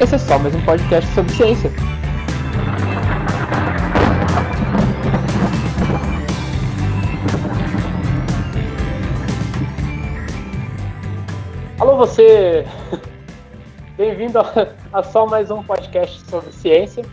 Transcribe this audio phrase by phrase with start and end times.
[0.00, 1.72] Esse é só mais um podcast sobre ciência.
[11.80, 12.64] Alô você!
[13.98, 17.04] Bem-vindo a, a só mais um podcast sobre ciência.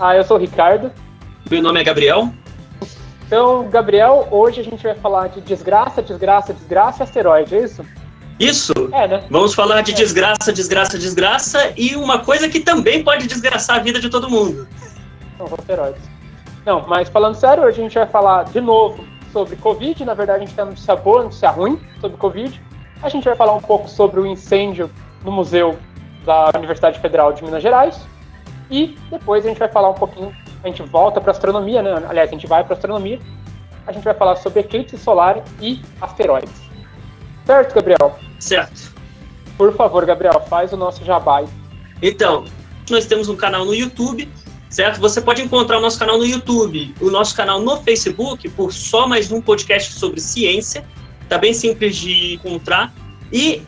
[0.00, 0.90] Ah, eu sou o Ricardo.
[1.50, 2.32] Meu nome é Gabriel.
[3.32, 7.82] Então, Gabriel, hoje a gente vai falar de desgraça, desgraça, desgraça e asteroide, é isso?
[8.38, 8.74] Isso.
[8.92, 9.24] É, né?
[9.30, 13.98] Vamos falar de desgraça, desgraça, desgraça e uma coisa que também pode desgraçar a vida
[13.98, 14.68] de todo mundo.
[15.38, 16.02] São os asteroides.
[16.66, 20.04] Não, mas falando sério, hoje a gente vai falar de novo sobre Covid.
[20.04, 22.62] Na verdade, a gente tem notícia boa, notícia ruim sobre Covid.
[23.02, 24.90] A gente vai falar um pouco sobre o incêndio
[25.24, 25.78] no museu
[26.26, 27.98] da Universidade Federal de Minas Gerais.
[28.70, 31.92] E depois a gente vai falar um pouquinho, a gente volta para astronomia, né?
[32.08, 33.18] Aliás, a gente vai para astronomia.
[33.86, 36.54] A gente vai falar sobre eclipse solar e asteroides.
[37.44, 38.18] Certo, Gabriel?
[38.38, 38.92] Certo.
[39.58, 41.44] Por favor, Gabriel, faz o nosso jabá.
[42.00, 42.44] Então,
[42.88, 44.28] nós temos um canal no YouTube,
[44.70, 45.00] certo?
[45.00, 49.06] Você pode encontrar o nosso canal no YouTube, o nosso canal no Facebook, por só
[49.06, 50.84] mais um podcast sobre ciência.
[51.28, 52.92] Tá bem simples de encontrar.
[53.32, 53.62] E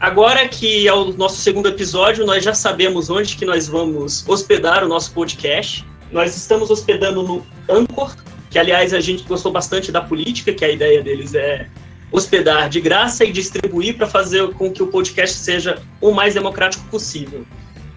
[0.00, 4.82] agora que é o nosso segundo episódio, nós já sabemos onde que nós vamos hospedar
[4.82, 5.86] o nosso podcast.
[6.12, 8.14] Nós estamos hospedando no Anchor,
[8.50, 11.66] que aliás a gente gostou bastante da política, que a ideia deles é
[12.12, 16.84] hospedar de graça e distribuir para fazer com que o podcast seja o mais democrático
[16.88, 17.46] possível.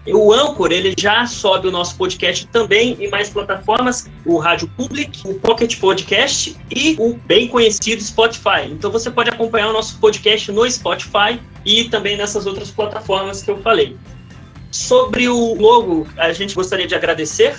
[0.06, 5.28] O Anchor, ele já sobe o nosso podcast também em mais plataformas, o Rádio Public,
[5.28, 8.70] o Pocket Podcast e o bem conhecido Spotify.
[8.70, 13.50] Então você pode acompanhar o nosso podcast no Spotify e também nessas outras plataformas que
[13.50, 13.96] eu falei.
[14.70, 17.56] Sobre o logo, a gente gostaria de agradecer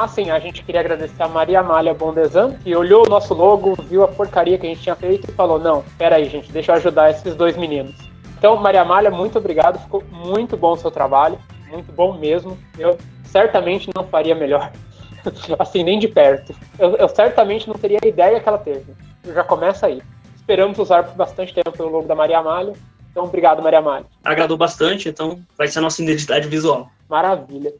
[0.00, 4.02] Assim, a gente queria agradecer a Maria Amália Bondesan, que olhou o nosso logo, viu
[4.02, 7.10] a porcaria que a gente tinha feito e falou: Não, peraí, gente, deixa eu ajudar
[7.10, 7.94] esses dois meninos.
[8.38, 11.38] Então, Maria Amália, muito obrigado, ficou muito bom o seu trabalho,
[11.68, 12.56] muito bom mesmo.
[12.78, 14.72] Eu certamente não faria melhor,
[15.60, 16.54] assim, nem de perto.
[16.78, 18.94] Eu, eu certamente não teria a ideia que ela teve.
[19.22, 20.00] Já começa aí.
[20.34, 22.72] Esperamos usar por bastante tempo o logo da Maria Amália.
[23.10, 24.06] Então, obrigado, Maria Amália.
[24.24, 26.88] Agradou bastante, então vai ser a nossa identidade visual.
[27.06, 27.74] Maravilha.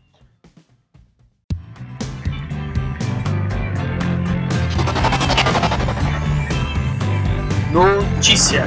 [7.73, 8.67] Notícias.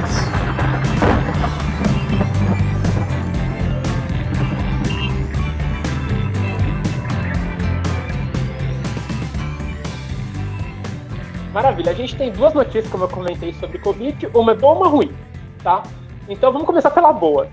[11.52, 11.90] Maravilha.
[11.90, 14.30] A gente tem duas notícias, como eu comentei, sobre Covid.
[14.32, 15.14] Uma é boa e uma ruim,
[15.62, 15.82] tá?
[16.26, 17.50] Então vamos começar pela boa.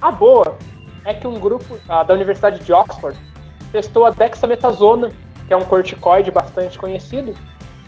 [0.00, 0.56] A boa
[1.04, 3.18] é que um grupo ah, da Universidade de Oxford
[3.70, 5.12] testou a dexametasona,
[5.46, 7.34] que é um corticoide bastante conhecido,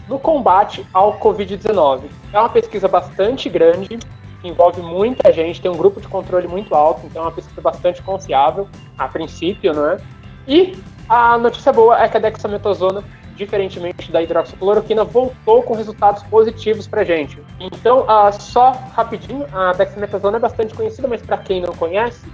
[0.07, 2.03] no combate ao Covid-19.
[2.31, 3.99] É uma pesquisa bastante grande,
[4.43, 8.01] envolve muita gente, tem um grupo de controle muito alto, então é uma pesquisa bastante
[8.01, 9.97] confiável, a princípio, não é?
[10.47, 10.77] E
[11.07, 13.03] a notícia boa é que a dexametasona,
[13.35, 17.41] diferentemente da hidroxicloroquina, voltou com resultados positivos para gente.
[17.59, 22.25] Então, uh, só rapidinho, a dexametasona é bastante conhecida, mas para quem não conhece,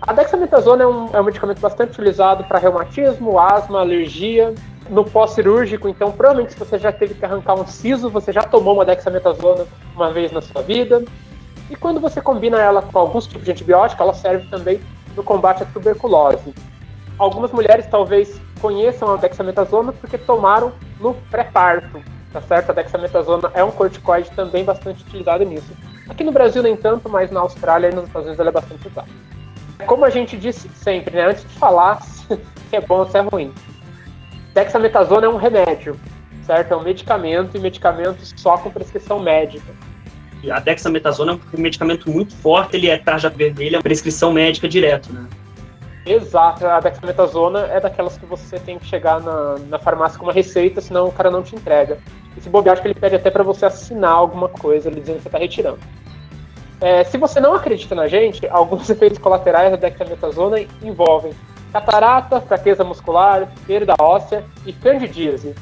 [0.00, 4.54] a dexametasona é um, é um medicamento bastante utilizado para reumatismo, asma, alergia,
[4.90, 8.74] no pós-cirúrgico, então provavelmente se você já teve que arrancar um siso, você já tomou
[8.74, 11.04] uma dexametasona uma vez na sua vida.
[11.70, 14.80] E quando você combina ela com alguns tipos de antibiótico, ela serve também
[15.16, 16.54] no combate à tuberculose.
[17.18, 22.02] Algumas mulheres talvez conheçam a dexametasona porque tomaram no pré-parto,
[22.32, 22.70] tá certo?
[22.70, 25.72] A dexametasona é um corticoide também bastante utilizado nisso.
[26.08, 28.86] Aqui no Brasil nem tanto, mas na Austrália e nos Estados Unidos ela é bastante
[28.86, 29.08] usada.
[29.86, 32.38] Como a gente disse sempre, né, antes de falar se
[32.72, 33.52] é bom ou se é ruim,
[34.56, 36.00] dexametasona é um remédio,
[36.46, 36.72] certo?
[36.72, 39.70] É um medicamento e medicamento só com prescrição médica.
[40.50, 45.26] A dexametasona é um medicamento muito forte, ele é tarja vermelha, prescrição médica direto, né?
[46.06, 50.32] Exato, a dexametasona é daquelas que você tem que chegar na, na farmácia com uma
[50.32, 51.98] receita, senão o cara não te entrega.
[52.38, 55.22] Esse bobear, acho que ele pede até para você assinar alguma coisa, ele dizendo que
[55.22, 55.78] você está retirando.
[56.80, 61.32] É, se você não acredita na gente, alguns efeitos colaterais da dexametasona envolvem
[61.72, 65.54] catarata, fraqueza muscular, perda óssea e candidíase.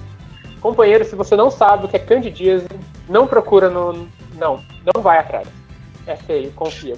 [0.61, 2.67] Companheiro, se você não sabe o que é candidíase,
[3.09, 4.09] não procura no.
[4.37, 4.63] Não,
[4.95, 5.47] não vai atrás.
[6.07, 6.97] É feio, confia.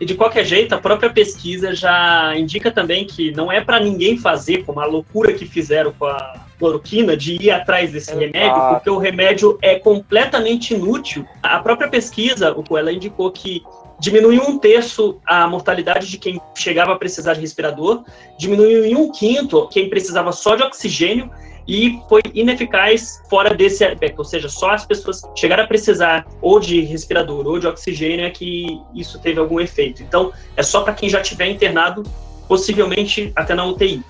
[0.00, 4.18] E de qualquer jeito, a própria pesquisa já indica também que não é para ninguém
[4.18, 8.90] fazer, como a loucura que fizeram com a cloroquina, de ir atrás desse remédio, porque
[8.90, 11.24] o remédio é completamente inútil.
[11.42, 13.62] A própria pesquisa, ela indicou que
[13.98, 18.04] diminuiu um terço a mortalidade de quem chegava a precisar de respirador,
[18.38, 21.30] diminuiu em um quinto quem precisava só de oxigênio
[21.66, 26.26] e foi ineficaz fora desse aspecto, ou seja, só as pessoas que chegaram a precisar
[26.42, 30.02] ou de respirador ou de oxigênio é que isso teve algum efeito.
[30.02, 32.02] Então, é só para quem já tiver internado,
[32.46, 34.02] possivelmente até na UTI.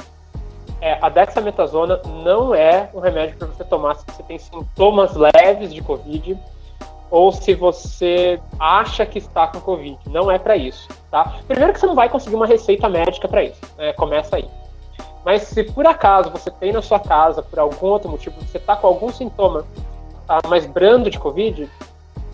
[0.81, 5.73] É, a dexametasona não é um remédio para você tomar se você tem sintomas leves
[5.73, 6.37] de Covid
[7.11, 9.99] ou se você acha que está com Covid.
[10.07, 11.37] Não é para isso, tá?
[11.47, 13.93] Primeiro que você não vai conseguir uma receita médica para isso, né?
[13.93, 14.49] começa aí.
[15.25, 18.77] Mas se por acaso você tem na sua casa, por algum outro motivo, você está
[18.77, 19.65] com algum sintoma
[20.27, 21.69] tá, mais brando de Covid,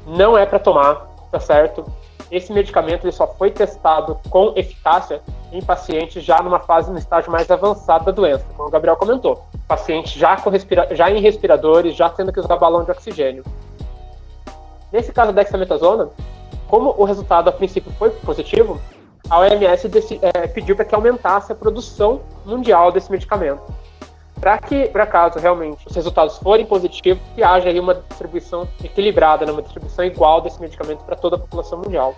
[0.07, 1.85] não é para tomar, tá certo?
[2.31, 5.21] Esse medicamento ele só foi testado com eficácia
[5.53, 9.45] em pacientes já numa fase, no estágio mais avançado da doença, como o Gabriel comentou.
[9.67, 13.45] Pacientes já, com respira já em respiradores, já tendo que usar balão de oxigênio.
[14.93, 16.09] Nesse caso da dexametasona,
[16.69, 18.81] como o resultado a princípio foi positivo,
[19.29, 19.89] a OMS
[20.23, 23.63] é, pediu para que aumentasse a produção mundial desse medicamento.
[24.41, 29.45] Para que, por acaso, realmente os resultados forem positivos, que haja aí uma distribuição equilibrada,
[29.45, 32.15] né, uma distribuição igual desse medicamento para toda a população mundial.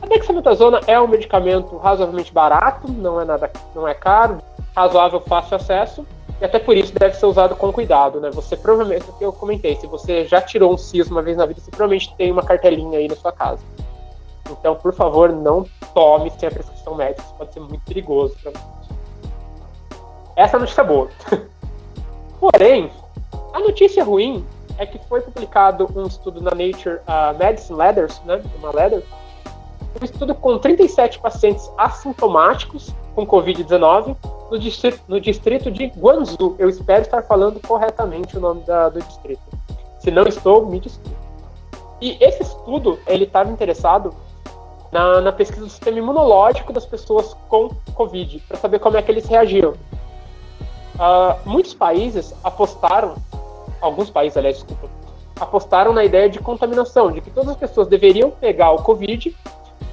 [0.00, 4.38] A dexametasona é um medicamento razoavelmente barato, não é nada, não é caro,
[4.74, 6.06] razoável, fácil acesso,
[6.40, 8.30] e até por isso deve ser usado com cuidado, né?
[8.30, 11.60] Você provavelmente, que eu comentei, se você já tirou um siso uma vez na vida,
[11.60, 13.62] você provavelmente tem uma cartelinha aí na sua casa.
[14.50, 18.52] Então, por favor, não tome sem a prescrição médica, isso pode ser muito perigoso para
[18.52, 18.76] você.
[20.36, 21.08] Essa é notícia boa.
[22.38, 22.90] Porém,
[23.54, 24.44] a notícia ruim
[24.78, 29.02] é que foi publicado um estudo na Nature uh, Medicine Letters, né, uma letter,
[30.00, 34.16] um estudo com 37 pacientes assintomáticos com Covid-19
[34.50, 36.54] no distrito, no distrito de Guangzhou.
[36.58, 39.42] Eu espero estar falando corretamente o nome da, do distrito.
[39.98, 41.16] Se não estou, me desculpe.
[42.00, 44.14] E esse estudo, ele estava interessado
[44.92, 49.10] na, na, pesquisa do sistema imunológico das pessoas com Covid, para saber como é que
[49.10, 49.72] eles reagiam.
[50.94, 53.16] Uh, muitos países apostaram,
[53.80, 54.88] alguns países, aliás, desculpa,
[55.40, 59.34] apostaram na ideia de contaminação, de que todas as pessoas deveriam pegar o Covid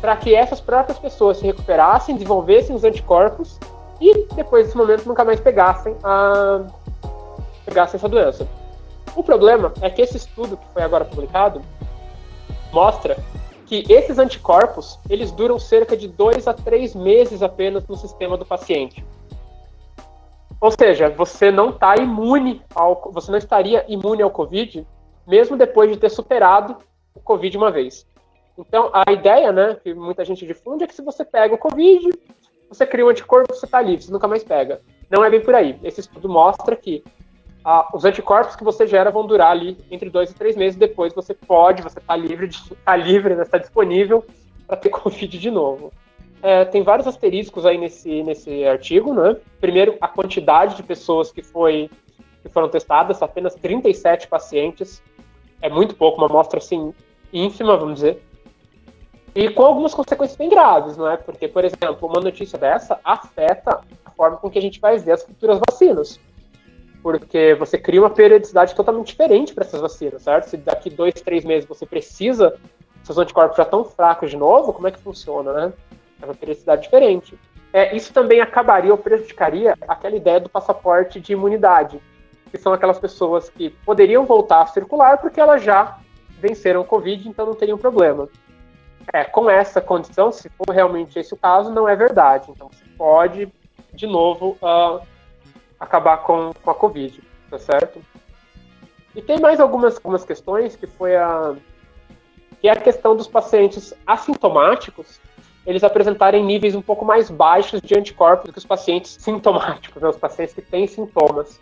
[0.03, 3.57] para que essas próprias pessoas se recuperassem, desenvolvessem os anticorpos
[4.01, 6.65] e depois desse momento nunca mais pegassem, a,
[7.63, 8.45] pegassem essa doença.
[9.15, 11.61] O problema é que esse estudo que foi agora publicado
[12.73, 13.17] mostra
[13.65, 18.45] que esses anticorpos eles duram cerca de dois a três meses apenas no sistema do
[18.45, 19.05] paciente.
[20.59, 24.85] Ou seja, você não está imune ao, você não estaria imune ao COVID,
[25.25, 26.75] mesmo depois de ter superado
[27.15, 28.05] o COVID uma vez.
[28.57, 32.11] Então, a ideia, né, que muita gente difunde é que se você pega o Covid,
[32.69, 34.81] você cria um anticorpo, você está livre, você nunca mais pega.
[35.09, 35.77] Não é bem por aí.
[35.83, 37.03] Esse estudo mostra que
[37.63, 40.77] ah, os anticorpos que você gera vão durar ali entre dois e três meses.
[40.77, 44.25] Depois você pode, você está livre, está livre, está né, disponível
[44.67, 45.91] para ter Covid de novo.
[46.41, 49.37] É, tem vários asteriscos aí nesse, nesse artigo, né?
[49.61, 51.89] Primeiro, a quantidade de pessoas que, foi,
[52.41, 55.01] que foram testadas, apenas 37 pacientes.
[55.61, 56.93] É muito pouco, uma amostra assim,
[57.31, 58.21] ínfima, vamos dizer.
[59.35, 61.17] E com algumas consequências bem graves, não é?
[61.17, 65.13] Porque, por exemplo, uma notícia dessa afeta a forma com que a gente vai ver
[65.13, 66.19] as futuras vacinas
[67.03, 70.45] porque você cria uma periodicidade totalmente diferente para essas vacinas, certo?
[70.45, 72.55] Se daqui dois, três meses você precisa,
[73.03, 75.73] seus anticorpos já estão fracos de novo, como é que funciona, né?
[76.21, 77.37] É uma periodicidade diferente.
[77.73, 81.99] É, isso também acabaria ou prejudicaria aquela ideia do passaporte de imunidade,
[82.49, 85.99] que são aquelas pessoas que poderiam voltar a circular porque elas já
[86.39, 88.29] venceram o Covid, então não teriam problema.
[89.11, 92.49] É, com essa condição, se for realmente esse o caso, não é verdade.
[92.49, 93.51] Então você pode,
[93.93, 95.05] de novo, uh,
[95.79, 98.01] acabar com, com a Covid, tá certo?
[99.15, 101.55] E tem mais algumas, algumas questões que foi a
[102.59, 105.19] que é a questão dos pacientes assintomáticos
[105.65, 110.09] eles apresentarem níveis um pouco mais baixos de anticorpos do que os pacientes sintomáticos, né,
[110.09, 111.59] os pacientes que têm sintomas.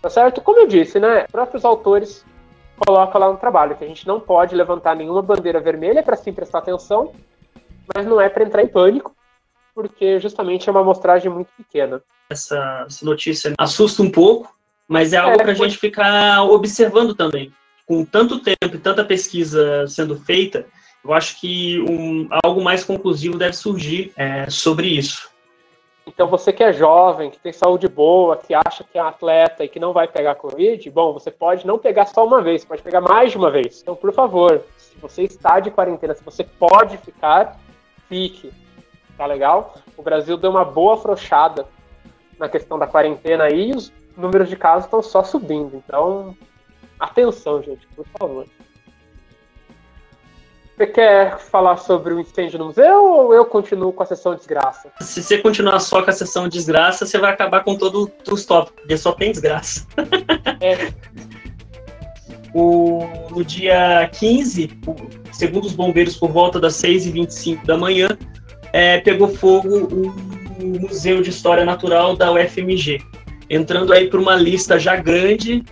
[0.00, 0.40] Tá certo?
[0.40, 2.24] Como eu disse, né, próprios autores
[2.76, 6.32] colocam lá no trabalho que a gente não pode levantar nenhuma bandeira vermelha para sim
[6.32, 7.12] prestar atenção,
[7.94, 9.14] mas não é para entrar em pânico,
[9.74, 12.02] porque justamente é uma amostragem muito pequena.
[12.30, 14.54] Essa, essa notícia assusta um pouco,
[14.88, 15.68] mas é algo é, para a foi...
[15.68, 17.52] gente ficar observando também.
[17.86, 20.66] Com tanto tempo e tanta pesquisa sendo feita,
[21.04, 25.31] eu acho que um, algo mais conclusivo deve surgir é, sobre isso.
[26.06, 29.64] Então, você que é jovem, que tem saúde boa, que acha que é um atleta
[29.64, 32.82] e que não vai pegar Covid, bom, você pode não pegar só uma vez, pode
[32.82, 33.80] pegar mais de uma vez.
[33.82, 37.56] Então, por favor, se você está de quarentena, se você pode ficar,
[38.08, 38.52] fique
[39.16, 39.74] tá legal?
[39.96, 41.66] O Brasil deu uma boa afrouxada
[42.38, 45.76] na questão da quarentena aí e os números de casos estão só subindo.
[45.76, 46.36] Então,
[46.98, 48.46] atenção, gente, por favor.
[50.76, 54.90] Você quer falar sobre o incêndio no museu ou eu continuo com a sessão desgraça?
[55.00, 58.80] Se você continuar só com a sessão desgraça, você vai acabar com todos os tópicos,
[58.80, 59.86] porque só tem desgraça.
[60.60, 60.92] É.
[62.54, 64.70] o, no dia 15,
[65.32, 68.08] segundo os bombeiros, por volta das 6h25 da manhã,
[68.72, 70.08] é, pegou fogo o,
[70.62, 73.02] o Museu de História Natural da UFMG,
[73.50, 75.62] entrando aí para uma lista já grande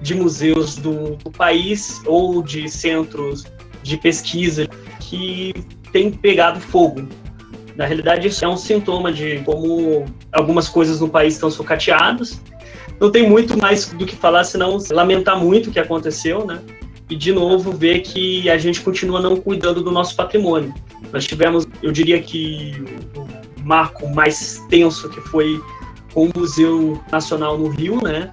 [0.00, 3.44] de museus do, do país ou de centros
[3.86, 4.66] de pesquisa
[5.00, 5.54] que
[5.92, 7.08] tem pegado fogo.
[7.76, 12.40] Na realidade, isso é um sintoma de como algumas coisas no país estão sucateadas.
[12.98, 16.60] Não tem muito mais do que falar, senão lamentar muito o que aconteceu, né?
[17.08, 20.74] E, de novo, ver que a gente continua não cuidando do nosso patrimônio.
[21.12, 22.72] Nós tivemos, eu diria que
[23.14, 25.60] o marco mais tenso que foi
[26.12, 28.32] com o Museu Nacional no Rio, né?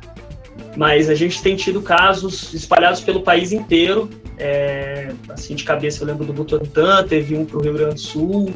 [0.77, 4.09] Mas a gente tem tido casos espalhados pelo país inteiro.
[4.37, 8.01] É, assim, de cabeça eu lembro do Butantã, teve um para o Rio Grande do
[8.01, 8.53] Sul.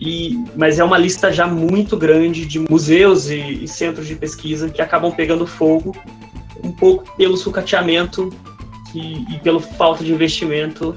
[0.00, 4.70] E, mas é uma lista já muito grande de museus e, e centros de pesquisa
[4.70, 5.94] que acabam pegando fogo
[6.64, 8.30] um pouco pelo sucateamento
[8.94, 10.94] e, e pela falta de investimento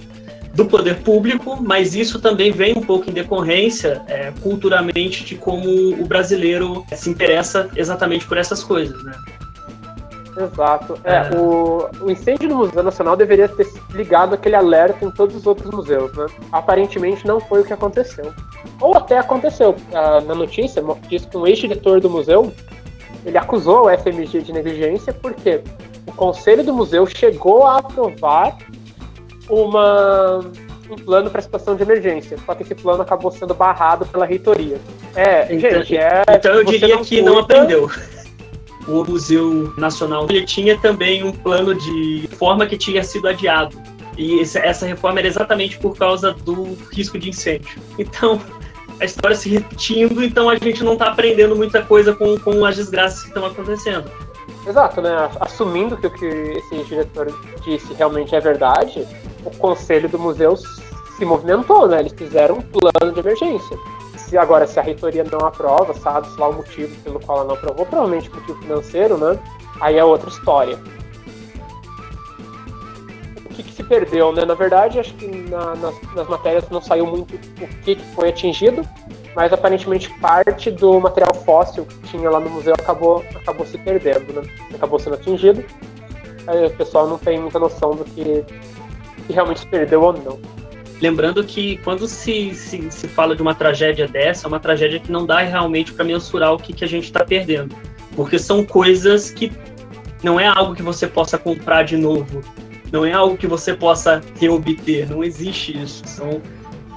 [0.53, 5.67] do poder público, mas isso também vem um pouco em decorrência é, culturalmente de como
[5.99, 9.13] o brasileiro se interessa exatamente por essas coisas, né?
[10.37, 10.99] Exato.
[11.03, 11.37] É, é.
[11.37, 15.69] O, o incêndio no Museu Nacional deveria ter ligado aquele alerta em todos os outros
[15.71, 16.25] museus, né?
[16.51, 18.33] Aparentemente não foi o que aconteceu.
[18.81, 19.75] Ou até aconteceu.
[19.93, 22.51] Ah, na notícia, diz que um ex-diretor do museu
[23.25, 25.61] ele acusou o FMG de negligência porque
[26.05, 28.57] o conselho do museu chegou a aprovar
[29.49, 30.39] uma,
[30.89, 34.77] um plano para situação de emergência, só que esse plano acabou sendo barrado pela reitoria.
[35.15, 36.23] É, então, gente, é.
[36.29, 37.89] Então eu diria não que cuida, não aprendeu
[38.87, 43.77] o Museu Nacional ele tinha também um plano de reforma que tinha sido adiado.
[44.17, 47.81] E essa reforma era exatamente por causa do risco de incêndio.
[47.97, 48.39] Então,
[48.99, 52.75] a história se repetindo, então a gente não está aprendendo muita coisa com, com as
[52.75, 54.09] desgraças que estão acontecendo.
[54.67, 55.29] Exato, né?
[55.39, 57.27] Assumindo que o que esse diretor
[57.65, 59.05] disse realmente é verdade,
[59.43, 61.99] o conselho do museu se movimentou, né?
[61.99, 63.77] Eles fizeram um plano de emergência.
[64.33, 67.53] Se agora, se a reitoria não aprova, sabe lá o motivo pelo qual ela não
[67.53, 69.37] aprovou, provavelmente motivo financeiro, né?
[69.79, 70.79] Aí é outra história.
[73.45, 74.43] O que, que se perdeu, né?
[74.43, 78.29] Na verdade, acho que na, nas, nas, matérias não saiu muito o que, que foi
[78.29, 78.81] atingido,
[79.35, 84.33] mas aparentemente parte do material fóssil que tinha lá no museu acabou, acabou se perdendo,
[84.33, 84.41] né?
[84.73, 85.63] Acabou sendo atingido.
[86.47, 88.43] Aí o pessoal não tem muita noção do que,
[89.27, 90.39] que realmente se perdeu ou não.
[91.03, 95.11] Lembrando que quando se, se, se fala de uma tragédia dessa, é uma tragédia que
[95.11, 97.75] não dá realmente para mensurar o que, que a gente está perdendo.
[98.15, 99.51] Porque são coisas que
[100.23, 102.39] não é algo que você possa comprar de novo,
[102.89, 106.03] não é algo que você possa reobter, não existe isso.
[106.05, 106.41] São,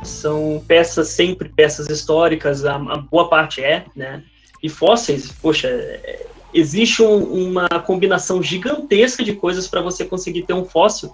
[0.04, 4.22] são peças, sempre peças históricas, a, a boa parte é, né?
[4.62, 10.52] E fósseis, poxa, é, existe um, uma combinação gigantesca de coisas para você conseguir ter
[10.52, 11.12] um fóssil.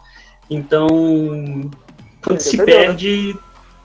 [0.51, 1.71] Então,
[2.23, 3.37] quando se perde.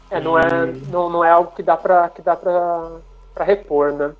[0.09, 2.91] É, não é, não, não é algo que dá pra, que dá pra,
[3.33, 4.13] pra repor, né?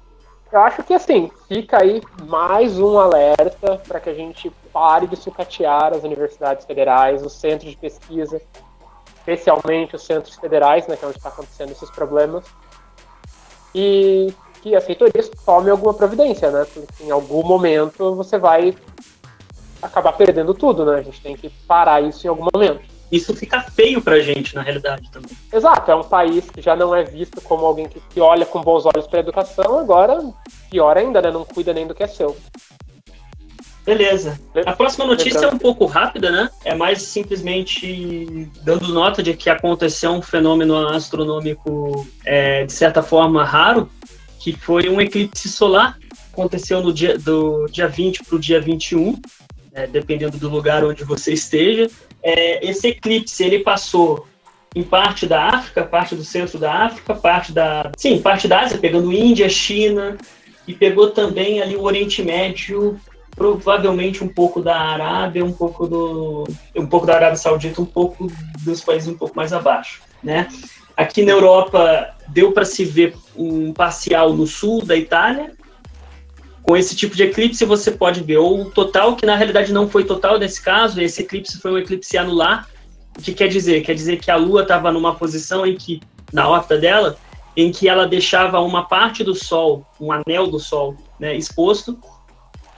[0.52, 5.16] Eu acho que assim, fica aí mais um alerta para que a gente pare de
[5.16, 8.42] sucatear as universidades federais, os centros de pesquisa,
[9.18, 12.46] especialmente os centros federais, né, que é onde está acontecendo esses problemas,
[13.76, 16.66] e que as reitorias tomem alguma providência, né?
[16.74, 18.74] Porque em algum momento você vai
[19.82, 21.00] acabar perdendo tudo, né?
[21.00, 24.62] A gente tem que parar isso em algum momento isso fica feio pra gente, na
[24.62, 25.32] realidade, também.
[25.52, 28.62] Exato, é um país que já não é visto como alguém que, que olha com
[28.62, 30.20] bons olhos para a educação, agora,
[30.70, 31.32] pior ainda, né?
[31.32, 32.36] Não cuida nem do que é seu.
[33.86, 34.38] Beleza.
[34.66, 36.50] A próxima notícia é um pouco rápida, né?
[36.66, 43.46] É mais simplesmente dando nota de que aconteceu um fenômeno astronômico, é, de certa forma,
[43.46, 43.90] raro,
[44.40, 45.98] que foi um eclipse solar.
[46.34, 49.22] Aconteceu no dia, do dia 20 para o dia 21,
[49.72, 51.90] é, dependendo do lugar onde você esteja
[52.24, 54.28] é, esse eclipse ele passou
[54.76, 57.92] em parte da África, parte do centro da África, parte da.
[57.98, 60.18] Sim, parte da Ásia, pegando Índia, China,
[60.68, 63.00] e pegou também ali o Oriente Médio,
[63.36, 66.44] provavelmente um pouco da Arábia, um pouco do.
[66.76, 68.32] um pouco da Arábia Saudita, um pouco
[68.64, 70.02] dos países um pouco mais abaixo.
[70.24, 70.48] Né?
[70.96, 75.54] Aqui na Europa deu para se ver um parcial no sul da Itália,
[76.68, 79.88] com esse tipo de eclipse você pode ver ou o total, que na realidade não
[79.88, 82.68] foi total nesse caso, esse eclipse foi um eclipse anular.
[83.18, 83.82] O que quer dizer?
[83.84, 86.02] Quer dizer que a Lua estava numa posição em que,
[86.34, 87.18] na órbita dela,
[87.56, 91.98] em que ela deixava uma parte do Sol, um anel do Sol, né, exposto.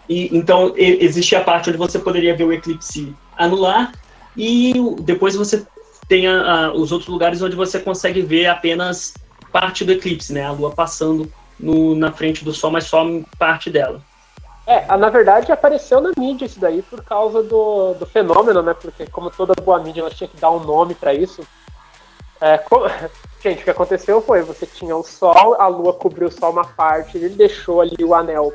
[0.07, 3.91] E então existia a parte onde você poderia ver o eclipse anular
[4.37, 5.65] e depois você
[6.07, 9.15] tem a, a, os outros lugares onde você consegue ver apenas
[9.51, 10.43] parte do eclipse, né?
[10.43, 13.05] A Lua passando no, na frente do Sol, mas só
[13.37, 14.01] parte dela.
[14.65, 18.75] É, na verdade apareceu na mídia isso daí por causa do, do fenômeno, né?
[18.75, 21.41] Porque como toda boa mídia, ela tinha que dar um nome para isso.
[22.39, 22.85] É, como...
[23.41, 27.17] Gente, o que aconteceu foi, você tinha o Sol, a Lua cobriu só uma parte,
[27.17, 28.53] ele deixou ali o anel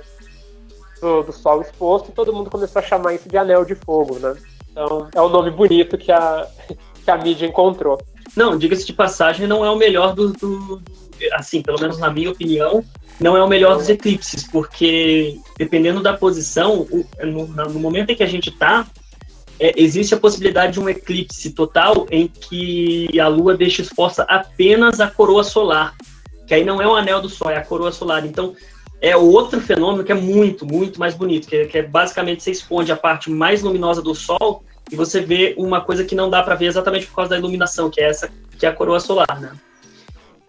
[1.00, 4.18] do, do Sol exposto e todo mundo começou a chamar isso de anel de fogo,
[4.18, 4.36] né?
[4.70, 6.46] Então é o nome bonito que a,
[7.02, 7.98] que a mídia encontrou.
[8.36, 10.82] Não, diga-se de passagem, não é o melhor do, do,
[11.32, 12.84] Assim, pelo menos na minha opinião,
[13.20, 16.86] não é o melhor dos eclipses, porque dependendo da posição,
[17.22, 18.86] no, no momento em que a gente está,
[19.58, 25.00] é, existe a possibilidade de um eclipse total em que a Lua deixa exposta apenas
[25.00, 25.94] a coroa solar,
[26.46, 28.26] que aí não é o anel do Sol, é a coroa solar.
[28.26, 28.54] Então,
[29.00, 32.50] é outro fenômeno que é muito, muito mais bonito, que é, que é basicamente você
[32.50, 36.42] esconde a parte mais luminosa do Sol e você vê uma coisa que não dá
[36.42, 39.40] para ver exatamente por causa da iluminação, que é essa, que é a coroa solar,
[39.40, 39.52] né?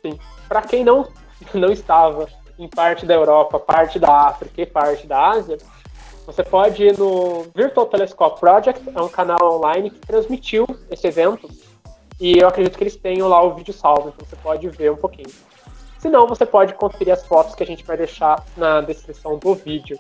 [0.01, 0.19] Sim.
[0.47, 1.07] Para quem não
[1.53, 2.27] não estava
[2.57, 5.57] em parte da Europa, parte da África e parte da Ásia,
[6.25, 11.49] você pode ir no Virtual Telescope Project, é um canal online que transmitiu esse evento,
[12.19, 14.95] e eu acredito que eles tenham lá o vídeo salvo, então você pode ver um
[14.95, 15.29] pouquinho.
[15.99, 19.53] Se não, você pode conferir as fotos que a gente vai deixar na descrição do
[19.53, 19.99] vídeo.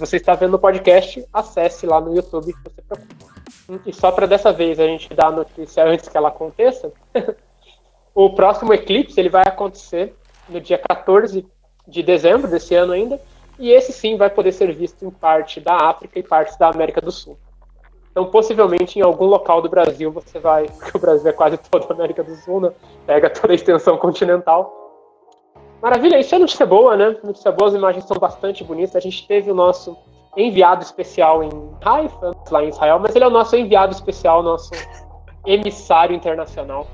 [0.00, 3.82] Você está vendo o podcast, acesse lá no YouTube que você procura.
[3.84, 6.90] E só para dessa vez a gente dar a notícia antes que ela aconteça,
[8.14, 10.16] o próximo eclipse ele vai acontecer
[10.48, 11.46] no dia 14
[11.86, 13.20] de dezembro desse ano ainda,
[13.58, 17.02] e esse sim vai poder ser visto em parte da África e partes da América
[17.02, 17.36] do Sul.
[18.10, 21.86] Então, possivelmente, em algum local do Brasil, você vai, porque o Brasil é quase toda
[21.90, 22.72] a América do Sul, né?
[23.06, 24.79] Pega toda a extensão continental.
[25.82, 27.16] Maravilha, isso é notícia boa, né?
[27.24, 28.94] Notícia boa, as imagens são bastante bonitas.
[28.96, 29.96] A gente teve o nosso
[30.36, 31.50] enviado especial em
[31.82, 34.70] Haifa, lá em Israel, mas ele é o nosso enviado especial, nosso
[35.46, 36.86] emissário internacional.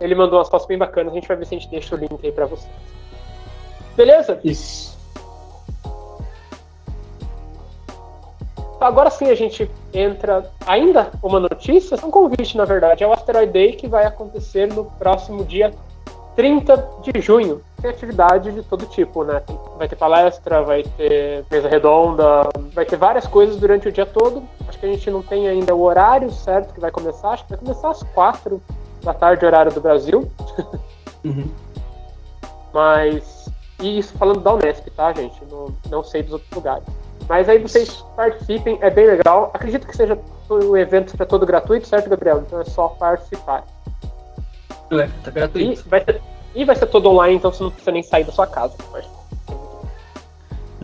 [0.00, 1.98] Ele mandou umas fotos bem bacanas, a gente vai ver se a gente deixa o
[1.98, 2.72] link aí pra vocês.
[3.96, 4.40] Beleza?
[4.42, 4.98] Isso.
[8.80, 10.50] Agora sim a gente entra.
[10.66, 13.04] Ainda uma notícia, é um convite, na verdade.
[13.04, 15.72] É o Asteroid Day que vai acontecer no próximo dia
[16.34, 17.62] 30 de junho.
[17.82, 19.42] Tem atividade de todo tipo, né?
[19.76, 24.44] Vai ter palestra, vai ter mesa redonda, vai ter várias coisas durante o dia todo.
[24.68, 27.30] Acho que a gente não tem ainda o horário certo que vai começar.
[27.30, 28.62] Acho que vai começar às 4
[29.02, 30.30] da tarde, horário do Brasil.
[31.24, 31.48] Uhum.
[32.72, 33.48] Mas
[33.80, 35.44] e isso falando da Unesp, tá, gente?
[35.50, 36.84] Não, não sei dos outros lugares.
[37.28, 39.50] Mas aí vocês participem, é bem legal.
[39.54, 40.18] Acredito que seja
[40.48, 42.42] o evento seja todo gratuito, certo, Gabriel?
[42.46, 43.64] Então é só participar.
[44.90, 45.80] É, tá gratuito.
[45.84, 46.04] E vai
[46.54, 48.74] e vai ser todo online, então você não precisa nem sair da sua casa.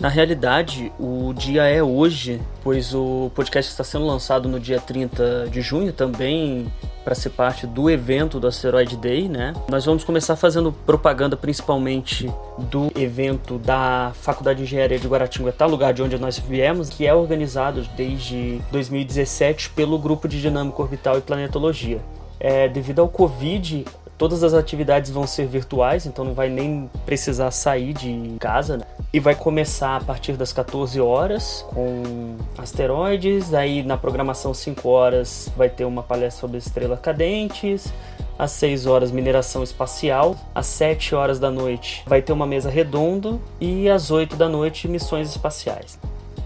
[0.00, 5.48] Na realidade, o dia é hoje, pois o podcast está sendo lançado no dia 30
[5.50, 9.54] de junho também para ser parte do evento do Asteroid Day, né?
[9.68, 15.92] Nós vamos começar fazendo propaganda principalmente do evento da Faculdade de Engenharia de Guaratinguetá, lugar
[15.92, 21.22] de onde nós viemos, que é organizado desde 2017 pelo Grupo de Dinâmica Orbital e
[21.22, 22.00] Planetologia.
[22.38, 23.84] É, devido ao Covid,
[24.18, 28.76] Todas as atividades vão ser virtuais, então não vai nem precisar sair de casa.
[28.76, 28.84] Né?
[29.12, 33.54] E vai começar a partir das 14 horas com asteroides.
[33.54, 37.92] Aí na programação 5 horas vai ter uma palestra sobre estrelas cadentes.
[38.36, 40.36] Às 6 horas, mineração espacial.
[40.52, 43.38] Às 7 horas da noite vai ter uma mesa redonda.
[43.60, 45.96] E às 8 da noite, missões espaciais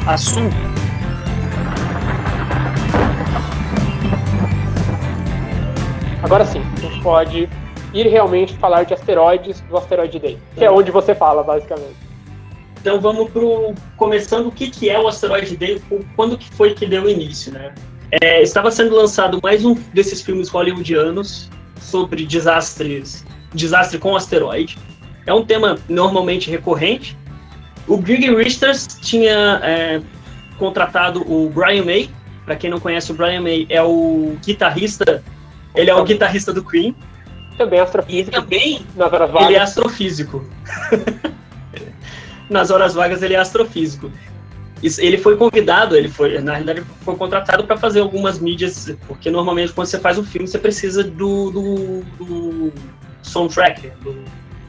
[0.05, 0.55] Assunto.
[6.21, 7.49] Agora sim, a gente pode
[7.93, 11.95] ir realmente falar de asteroides do Asteroid Day, que é onde você fala, basicamente.
[12.79, 15.81] Então vamos pro começando o que, que é o asteroide Day,
[16.15, 17.73] quando que foi que deu início, né?
[18.21, 21.49] É, estava sendo lançado mais um desses filmes hollywoodianos
[21.81, 24.77] sobre desastres, desastre com asteroide.
[25.25, 27.17] É um tema normalmente recorrente.
[27.87, 30.01] O Greg Richter tinha é,
[30.57, 32.09] contratado o Brian May.
[32.45, 35.23] Para quem não conhece, o Brian May é o guitarrista.
[35.75, 36.95] Ele é o guitarrista do Queen.
[37.57, 38.29] Também astrofísico.
[38.29, 38.85] E também
[39.47, 40.45] ele é astrofísico.
[42.49, 44.11] nas horas vagas ele é astrofísico.
[44.83, 49.73] Ele foi convidado, ele foi, na realidade, foi contratado para fazer algumas mídias, porque normalmente
[49.73, 52.73] quando você faz um filme você precisa do, do, do
[53.21, 53.91] soundtrack.
[54.01, 54.15] Do...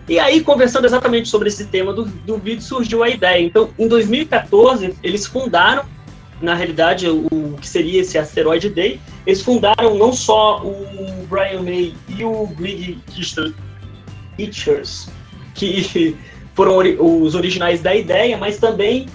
[0.08, 3.42] E aí, conversando exatamente sobre esse tema do, do vídeo, surgiu a ideia.
[3.42, 5.84] Então, em 2014, eles fundaram,
[6.40, 9.00] na realidade, o, o que seria esse Asteroid Day.
[9.26, 12.98] Eles fundaram não só o Brian May e o Greg
[14.36, 15.08] Hitchers,
[15.54, 16.16] que
[16.54, 19.06] foram os originais da ideia, mas também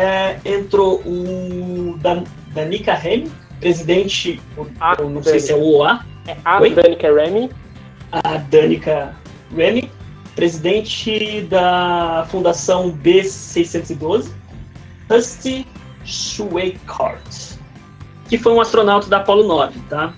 [0.00, 4.40] é, entrou o Dan, Danica Remy, presidente,
[4.80, 5.30] a não Danica.
[5.30, 6.04] sei se é o OA.
[6.26, 6.74] É a Oi?
[6.74, 7.50] Danica Remy.
[8.10, 9.14] A Danica
[9.54, 9.90] Remy,
[10.34, 14.30] presidente da Fundação B612.
[15.10, 15.66] Rusty
[16.04, 17.58] Schweikart,
[18.28, 20.14] que foi um astronauta da Apollo 9, tá?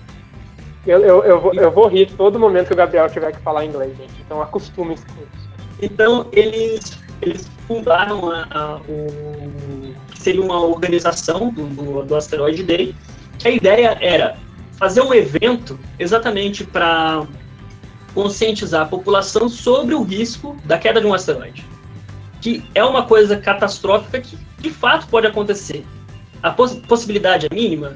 [0.85, 3.65] Eu, eu, eu, vou, eu vou rir todo momento que o Gabriel tiver que falar
[3.65, 4.13] inglês, gente.
[4.23, 5.49] Então acostumem-se com isso.
[5.81, 12.95] Então, eles, eles fundaram a, a, o, seria uma organização do, do, do Asteroid Day,
[13.39, 14.37] que a ideia era
[14.77, 17.25] fazer um evento exatamente para
[18.13, 21.65] conscientizar a população sobre o risco da queda de um asteroide,
[22.41, 25.85] que é uma coisa catastrófica que de fato pode acontecer.
[26.41, 27.95] A poss possibilidade é mínima,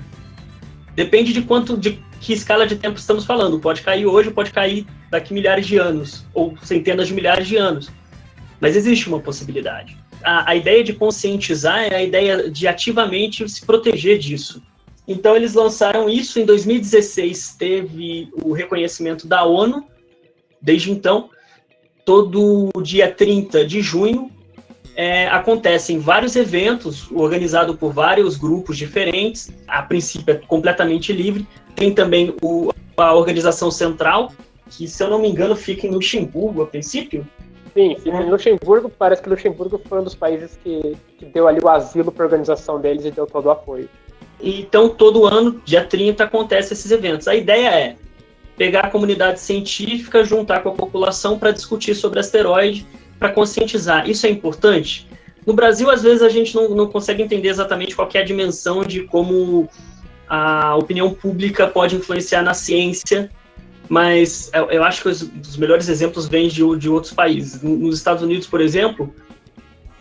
[0.96, 3.60] depende de quanto de que escala de tempo estamos falando.
[3.60, 7.90] Pode cair hoje, pode cair daqui milhares de anos, ou centenas de milhares de anos.
[8.60, 9.98] Mas existe uma possibilidade.
[10.24, 14.62] A, a ideia de conscientizar é a ideia de ativamente se proteger disso.
[15.08, 19.86] Então, eles lançaram isso em 2016, teve o reconhecimento da ONU.
[20.62, 21.30] Desde então,
[22.04, 24.30] todo dia 30 de junho,
[24.98, 29.50] é, acontecem vários eventos organizados por vários grupos diferentes.
[29.68, 31.48] A princípio é completamente livre.
[31.76, 34.34] Tem também o, a organização central,
[34.72, 37.26] que, se eu não me engano, fica em Luxemburgo, a princípio.
[37.78, 38.90] Sim, fica em Luxemburgo.
[38.90, 42.26] Parece que Luxemburgo foi um dos países que, que deu ali o asilo para a
[42.26, 43.88] organização deles e deu todo o apoio.
[44.42, 47.28] Então, todo ano, dia 30, acontecem esses eventos.
[47.28, 47.96] A ideia é
[48.58, 52.84] pegar a comunidade científica, juntar com a população para discutir sobre asteroide,
[53.20, 54.10] para conscientizar.
[54.10, 55.08] Isso é importante?
[55.46, 58.84] No Brasil, às vezes, a gente não, não consegue entender exatamente qual é a dimensão
[58.84, 59.70] de como
[60.28, 63.30] a opinião pública pode influenciar na ciência
[63.90, 67.62] mas eu, acho que os, os, melhores exemplos vêm de, de outros países.
[67.62, 69.14] Nos Estados Unidos, por exemplo,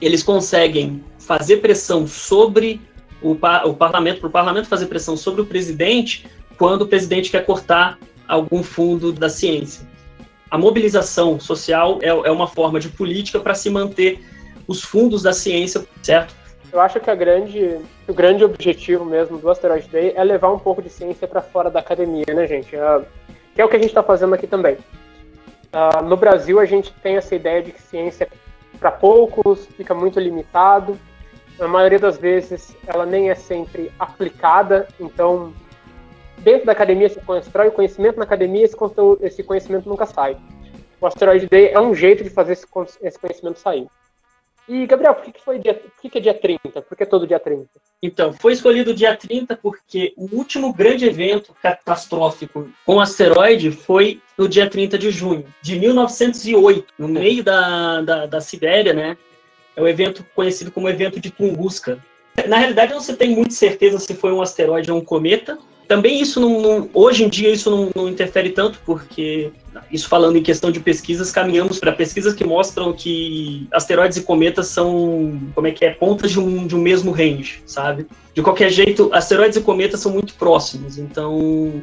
[0.01, 2.81] eles conseguem fazer pressão sobre
[3.23, 6.27] o, o parlamento, para o parlamento fazer pressão sobre o presidente
[6.59, 9.87] quando o presidente quer cortar algum fundo da ciência.
[10.51, 14.21] A mobilização social é, é uma forma de política para se manter
[14.67, 16.35] os fundos da ciência, certo?
[16.73, 20.83] Eu acho que grande, o grande objetivo mesmo do Asteroid Day é levar um pouco
[20.83, 22.75] de ciência para fora da academia, né, gente?
[22.75, 23.01] É
[23.57, 24.77] que é o que a gente está fazendo aqui também.
[25.73, 28.29] Uh, no Brasil, a gente tem essa ideia de que ciência,
[28.79, 30.99] para poucos, fica muito limitado.
[31.59, 34.87] Na maioria das vezes, ela nem é sempre aplicada.
[35.01, 35.55] Então,
[36.41, 38.77] dentro da academia se constrói o conhecimento, na academia esse,
[39.23, 40.37] esse conhecimento nunca sai.
[41.01, 43.89] O Asteroid Day é um jeito de fazer esse conhecimento sair.
[44.69, 46.83] E, Gabriel, por que, que foi dia, por que, que é dia 30?
[46.83, 47.69] Por que todo dia 30?
[48.03, 54.49] Então, foi escolhido dia 30 porque o último grande evento catastrófico com asteroide foi no
[54.49, 59.17] dia 30 de junho de 1908, no meio da, da, da Sibéria, né?
[59.77, 62.03] É o evento conhecido como evento de Tunguska.
[62.49, 66.21] Na realidade, não se tem muita certeza se foi um asteroide ou um cometa, também
[66.21, 69.53] isso não, não, hoje em dia isso não, não, interfere tanto, porque
[69.91, 74.69] isso falando em questão de pesquisas, caminhamos para pesquisas que mostram que asteroides e cometas
[74.69, 78.07] são, como é que é, pontas de um, de um mesmo range, sabe?
[78.35, 81.83] De qualquer jeito, asteroides e cometas são muito próximos, então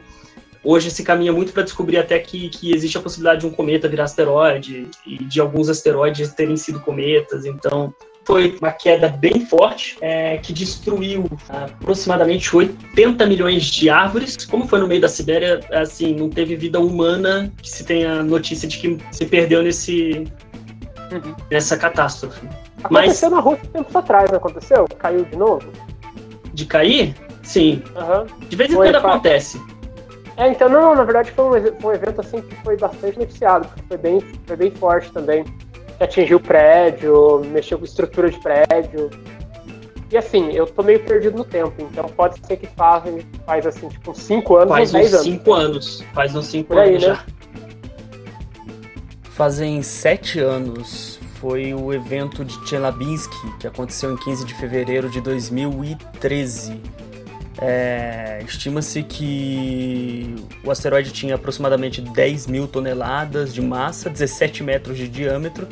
[0.63, 3.87] hoje se caminha muito para descobrir até que, que existe a possibilidade de um cometa
[3.87, 7.93] virar asteroide e de alguns asteroides terem sido cometas, então
[8.25, 14.45] foi uma queda bem forte, é, que destruiu aproximadamente 80 milhões de árvores.
[14.45, 18.67] Como foi no meio da Sibéria, assim, não teve vida humana que se tenha notícia
[18.67, 20.25] de que se perdeu nesse,
[21.11, 21.35] uhum.
[21.51, 22.47] nessa catástrofe.
[22.83, 24.85] Aconteceu Mas, na Rússia tempos atrás, não aconteceu?
[24.97, 25.71] Caiu de novo?
[26.53, 27.15] De cair?
[27.43, 27.83] Sim.
[27.95, 28.47] Uhum.
[28.47, 29.61] De vez em quando acontece.
[30.35, 33.67] É, então, não, na verdade foi um, foi um evento assim que foi bastante noticiado,
[33.67, 35.45] porque foi bem, foi bem forte também
[36.03, 39.09] atingiu prédio, mexeu com estrutura de prédio.
[40.11, 43.03] E assim, eu tô meio perdido no tempo, então pode ser que faz,
[43.45, 45.25] faz assim, tipo, uns 5 anos Faz ou 10 uns anos.
[45.25, 46.03] 5 anos.
[46.13, 47.15] Faz uns 5 Por aí, anos né?
[47.15, 47.25] já.
[49.31, 55.19] Fazem sete anos foi o evento de Chelyabinsk, que aconteceu em 15 de fevereiro de
[55.19, 56.79] 2013.
[57.65, 65.07] É, Estima-se que o asteroide tinha aproximadamente 10 mil toneladas de massa, 17 metros de
[65.07, 65.67] diâmetro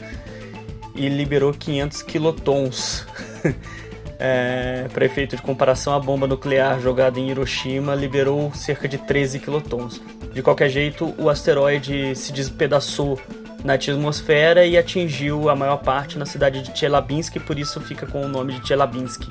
[0.96, 3.06] e liberou 500 quilotons.
[4.24, 9.40] É, Para efeito de comparação, a bomba nuclear jogada em Hiroshima liberou cerca de 13
[9.40, 10.00] quilotons.
[10.32, 13.20] De qualquer jeito, o asteroide se despedaçou
[13.64, 18.22] na atmosfera e atingiu a maior parte na cidade de Chelyabinsk, por isso fica com
[18.22, 19.24] o nome de Chelyabinsk.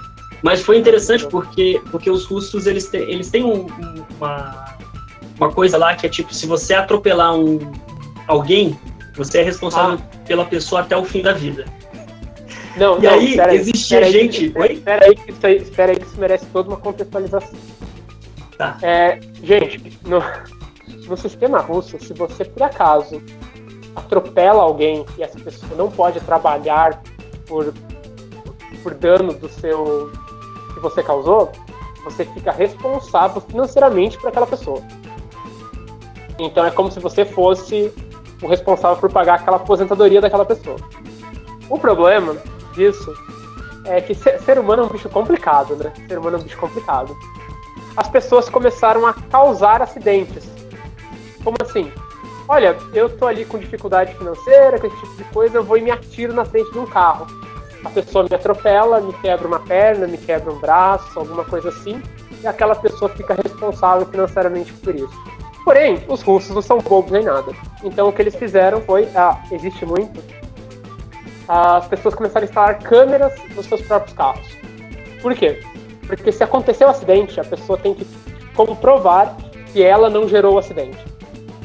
[0.42, 4.74] Mas foi interessante porque, porque os russos eles têm, eles têm um- um- uma,
[5.38, 7.58] uma coisa lá que é tipo, se você atropelar um,
[8.26, 8.78] alguém,
[9.16, 11.64] você é responsável pela pessoa até o fim da vida.
[12.76, 14.72] Não, E não, aí, espera existia espera gente- que- Oi?
[14.74, 17.58] Espera aí, que isso aí, espera aí que isso merece toda uma contextualização.
[18.56, 18.78] Tá.
[18.82, 20.22] É, gente, no,
[21.08, 23.20] no sistema russo, se você por acaso
[23.96, 27.02] atropela alguém e essa pessoa não pode trabalhar
[27.46, 27.74] por,
[28.82, 30.12] por dano do seu
[30.72, 31.50] que você causou,
[32.04, 34.82] você fica responsável financeiramente por aquela pessoa.
[36.38, 37.92] Então é como se você fosse
[38.42, 40.76] o responsável por pagar aquela aposentadoria daquela pessoa.
[41.68, 42.36] O problema
[42.72, 43.12] disso
[43.84, 45.92] é que ser, ser humano é um bicho complicado, né?
[46.08, 47.14] Ser humano é um bicho complicado.
[47.96, 50.48] As pessoas começaram a causar acidentes.
[51.44, 51.92] Como assim?
[52.48, 55.82] Olha, eu tô ali com dificuldade financeira, com esse tipo de coisa, eu vou e
[55.82, 57.26] me atiro na frente de um carro.
[57.84, 62.02] A pessoa me atropela, me quebra uma perna, me quebra um braço, alguma coisa assim,
[62.42, 65.30] e aquela pessoa fica responsável financeiramente por isso.
[65.64, 67.52] Porém, os russos não são bobos nem nada.
[67.82, 70.22] Então o que eles fizeram foi, ah, existe muito,
[71.48, 74.46] as pessoas começaram a instalar câmeras nos seus próprios carros.
[75.20, 75.60] Por quê?
[76.06, 78.06] Porque se acontecer um acidente, a pessoa tem que
[78.54, 79.36] comprovar
[79.72, 80.98] que ela não gerou o acidente.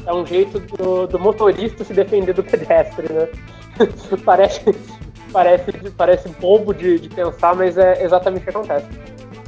[0.04, 3.28] É um jeito do, do motorista se defender do pedestre, né?
[4.24, 4.60] parece,
[5.36, 8.86] parece, parece bobo de, de pensar, mas é exatamente o que acontece.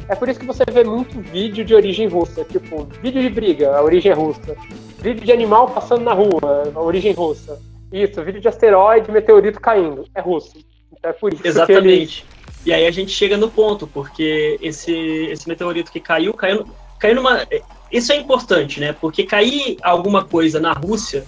[0.07, 3.75] É por isso que você vê muito vídeo de origem russa, tipo, vídeo de briga,
[3.75, 4.55] a origem russa.
[5.01, 7.59] Vídeo de animal passando na rua, a origem russa.
[7.91, 10.59] Isso, vídeo de asteroide, meteorito caindo, é russo.
[10.93, 11.59] Então é por isso que ele...
[11.59, 12.27] Exatamente.
[12.67, 16.67] E aí a gente chega no ponto, porque esse, esse meteorito que caiu, caiu,
[16.99, 17.47] caiu numa.
[17.91, 18.93] Isso é importante, né?
[18.93, 21.25] Porque cair alguma coisa na Rússia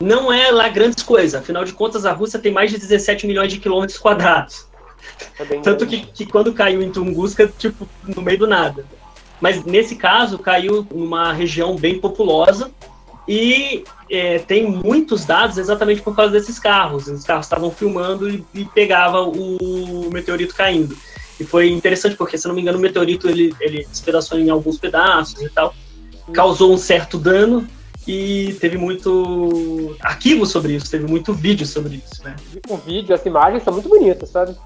[0.00, 1.34] não é lá grandes coisas.
[1.34, 4.66] Afinal de contas, a Rússia tem mais de 17 milhões de quilômetros quadrados.
[5.38, 8.84] É Tanto que, que quando caiu em Tunguska, tipo, no meio do nada.
[9.40, 12.70] Mas nesse caso, caiu numa região bem populosa
[13.26, 17.06] e é, tem muitos dados exatamente por causa desses carros.
[17.06, 20.96] Os carros estavam filmando e, e pegava o meteorito caindo.
[21.38, 24.78] E foi interessante porque, se não me engano, o meteorito ele, ele despedaçou em alguns
[24.78, 25.72] pedaços e tal,
[26.32, 27.68] causou um certo dano
[28.08, 32.34] e teve muito arquivo sobre isso, teve muito vídeo sobre isso, né?
[32.66, 34.56] O vídeo, as imagens são muito bonitas, sabe?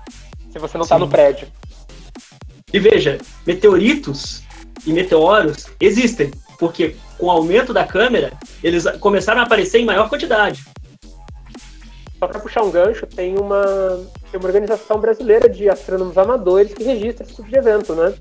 [0.52, 1.00] Se você não tá Sim.
[1.00, 1.48] no prédio.
[2.72, 4.44] E veja, meteoritos
[4.86, 10.08] e meteoros existem, porque com o aumento da câmera, eles começaram a aparecer em maior
[10.08, 10.64] quantidade.
[12.20, 16.84] Só para puxar um gancho, tem uma, tem uma organização brasileira de astrônomos amadores que
[16.84, 18.14] registra esse tipo de evento, né?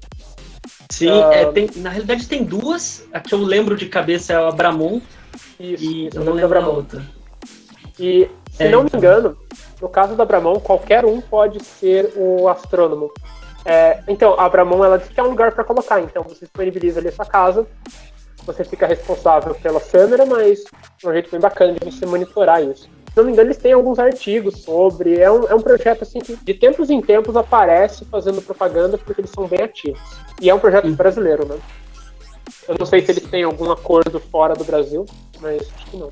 [0.92, 1.34] Sim, Ah.
[1.34, 3.08] é, tem, na realidade tem duas.
[3.14, 5.00] A que eu lembro de cabeça é a Abramon
[5.60, 7.02] Isso, e eu não da lembro a outra.
[7.98, 9.00] E, se É, não me então.
[9.00, 9.38] engano,
[9.82, 13.10] no caso da Abramon, qualquer um pode ser o astrônomo.
[13.64, 17.00] É, então, a Abramon, ela diz que é um lugar para colocar, então você disponibiliza
[17.00, 17.66] ali a sua casa,
[18.46, 20.64] você fica responsável pela câmera, mas
[21.04, 22.90] é um jeito bem bacana de você monitorar isso.
[23.12, 25.19] Se não me engano, eles têm alguns artigos sobre.
[25.19, 29.19] É um, é um projeto assim que de tempos em tempos aparece fazendo propaganda porque
[29.19, 30.00] eles são bem ativos.
[30.41, 30.95] E é um projeto Hum.
[30.95, 31.58] brasileiro, né?
[32.69, 35.06] Eu não sei se eles têm algum acordo fora do Brasil,
[35.41, 36.10] mas acho que não.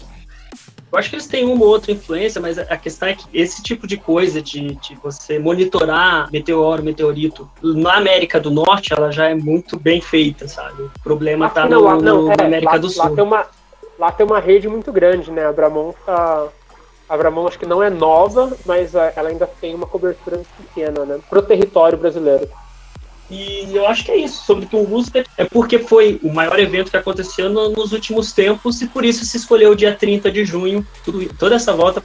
[0.91, 3.62] Eu acho que eles têm uma ou outra influência, mas a questão é que esse
[3.62, 9.29] tipo de coisa de, de você monitorar meteoro, meteorito, na América do Norte, ela já
[9.29, 10.81] é muito bem feita, sabe?
[10.83, 13.15] O problema tá lá- não, no- é, na América lá, do Lá Sul.
[13.15, 13.45] tem, uma,
[13.99, 15.45] lá tem uma rede muito grande, né?
[15.45, 16.47] A Abramon tá.
[17.10, 21.06] A Abramon acho que não é nova, mas ah, ela ainda tem uma cobertura pequena,
[21.06, 21.19] né?
[21.30, 22.48] Pro território brasileiro.
[23.32, 24.43] E eu acho que é isso.
[24.45, 28.88] Sobre Tunguska, é porque foi o maior evento que aconteceu no- nos últimos tempos e
[28.88, 30.86] por isso se escolheu o dia 30 de junho.
[31.04, 32.02] Tudo, toda essa volta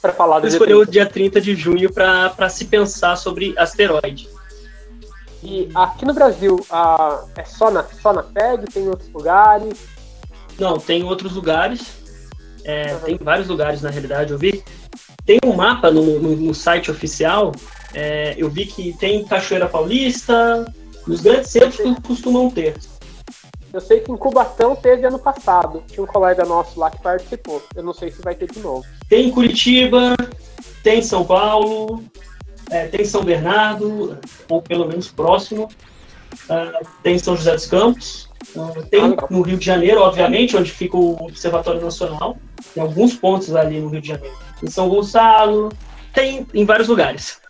[0.00, 0.90] Pra falar do escolheu o G30.
[0.90, 4.28] dia 30 de junho para se pensar sobre asteroide.
[5.44, 9.78] E aqui no Brasil, ah, é só na, só na FEG, tem em outros lugares.
[10.58, 12.01] Não, tem outros lugares.
[12.64, 13.00] É, Uhum.
[13.00, 14.62] Tem vários lugares, na realidade, eu vi.
[15.24, 17.52] Tem um mapa no, no, no site oficial,
[17.94, 20.64] é, eu vi que tem Cachoeira Paulista,
[21.06, 22.74] nos grandes centros costumam ter.
[23.72, 25.82] Eu sei que em Cubatão teve ano passado.
[25.88, 27.62] Tinha um colega nosso lá que participou.
[27.74, 28.84] Eu não sei se vai ter de novo.
[29.08, 30.14] Tem Curitiba,
[30.82, 32.04] tem São Paulo,
[32.70, 35.68] é, tem São Bernardo, ou pelo menos próximo.
[36.32, 38.28] Uh, tem São José dos Campos.
[38.54, 42.36] Uh, tem ah, no Rio de Janeiro, obviamente, onde fica o Observatório Nacional.
[42.74, 44.36] Tem alguns pontos ali no Rio de Janeiro.
[44.62, 45.70] Em São Gonçalo,
[46.12, 47.40] tem em vários lugares.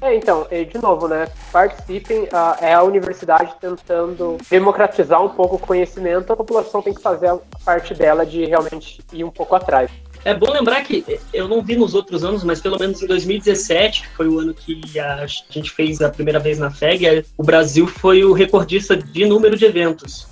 [0.00, 1.28] É, então, de novo, né?
[1.52, 7.02] Participem, uh, é a universidade tentando democratizar um pouco o conhecimento, a população tem que
[7.02, 9.90] fazer a parte dela de realmente ir um pouco atrás.
[10.22, 14.02] É bom lembrar que eu não vi nos outros anos, mas pelo menos em 2017,
[14.02, 17.86] que foi o ano que a gente fez a primeira vez na FEG, o Brasil
[17.86, 20.28] foi o recordista de número de eventos.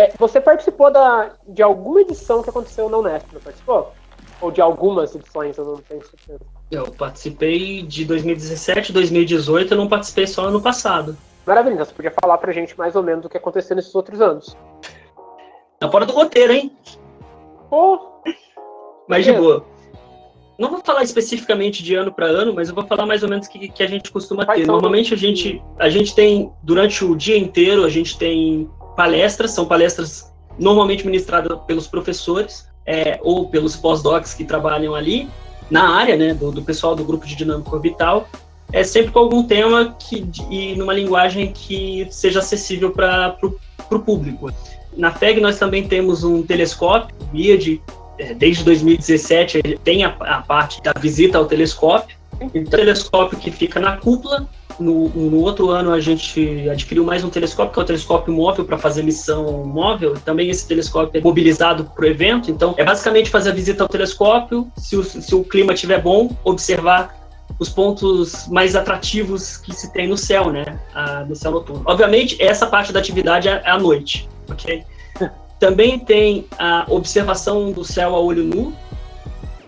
[0.00, 3.92] É, você participou da, de alguma edição que aconteceu na Unesp, não participou?
[4.40, 6.40] Ou de algumas edições, eu não tenho certeza.
[6.70, 11.16] Eu participei de 2017, 2018, eu não participei só ano passado.
[11.46, 14.56] Maravilha, você podia falar pra gente mais ou menos do que aconteceu nesses outros anos.
[15.78, 16.72] Tá fora do roteiro, hein?
[17.68, 17.98] Pô!
[19.08, 19.64] Mas de boa.
[20.58, 23.46] Não vou falar especificamente de ano para ano, mas eu vou falar mais ou menos
[23.46, 24.66] o que, que a gente costuma ter.
[24.66, 29.64] Normalmente a gente, a gente tem, durante o dia inteiro, a gente tem palestras, são
[29.64, 35.30] palestras normalmente ministradas pelos professores é, ou pelos pós-docs que trabalham ali
[35.70, 38.28] na área, né, do, do pessoal do grupo de dinâmica orbital,
[38.72, 44.52] é sempre com algum tema que, e numa linguagem que seja acessível para o público.
[44.96, 47.80] Na FEG nós também temos um telescópio, o IAD,
[48.18, 52.16] é, desde 2017 tem a, a parte da visita ao telescópio,
[52.54, 54.48] um telescópio que fica na cúpula
[54.80, 58.64] no, no, outro ano a gente adquiriu mais um telescópio, que é o telescópio móvel
[58.64, 60.14] para fazer missão móvel.
[60.24, 62.50] Também esse telescópio é mobilizado para o evento.
[62.50, 66.34] Então, é basicamente fazer a visita ao telescópio, se o, se o clima estiver bom,
[66.44, 67.19] observar
[67.60, 70.80] os pontos mais atrativos que se tem no céu, né?
[70.92, 71.84] A, no céu noturno.
[71.86, 74.82] Obviamente, essa parte da atividade é à noite, ok?
[75.60, 78.72] Também tem a observação do céu a olho nu.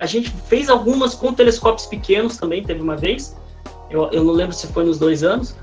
[0.00, 3.36] A gente fez algumas com telescópios pequenos também, teve uma vez
[3.92, 5.54] eu, eu não lembro se foi nos dois anos,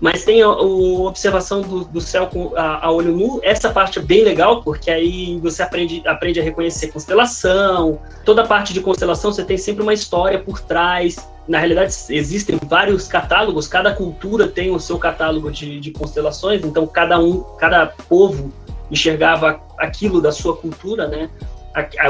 [0.00, 3.40] mas tem a, a observação do, do céu com, a, a, olho nu.
[3.42, 7.98] Essa parte é bem legal, porque aí você aprende, aprende a reconhecer constelação.
[8.24, 11.16] Toda parte de constelação você tem sempre uma história por trás.
[11.50, 16.86] Na realidade, existem vários catálogos, cada cultura tem o seu catálogo de, de constelações, então
[16.86, 18.52] cada um, cada povo
[18.88, 21.28] enxergava aquilo da sua cultura, né?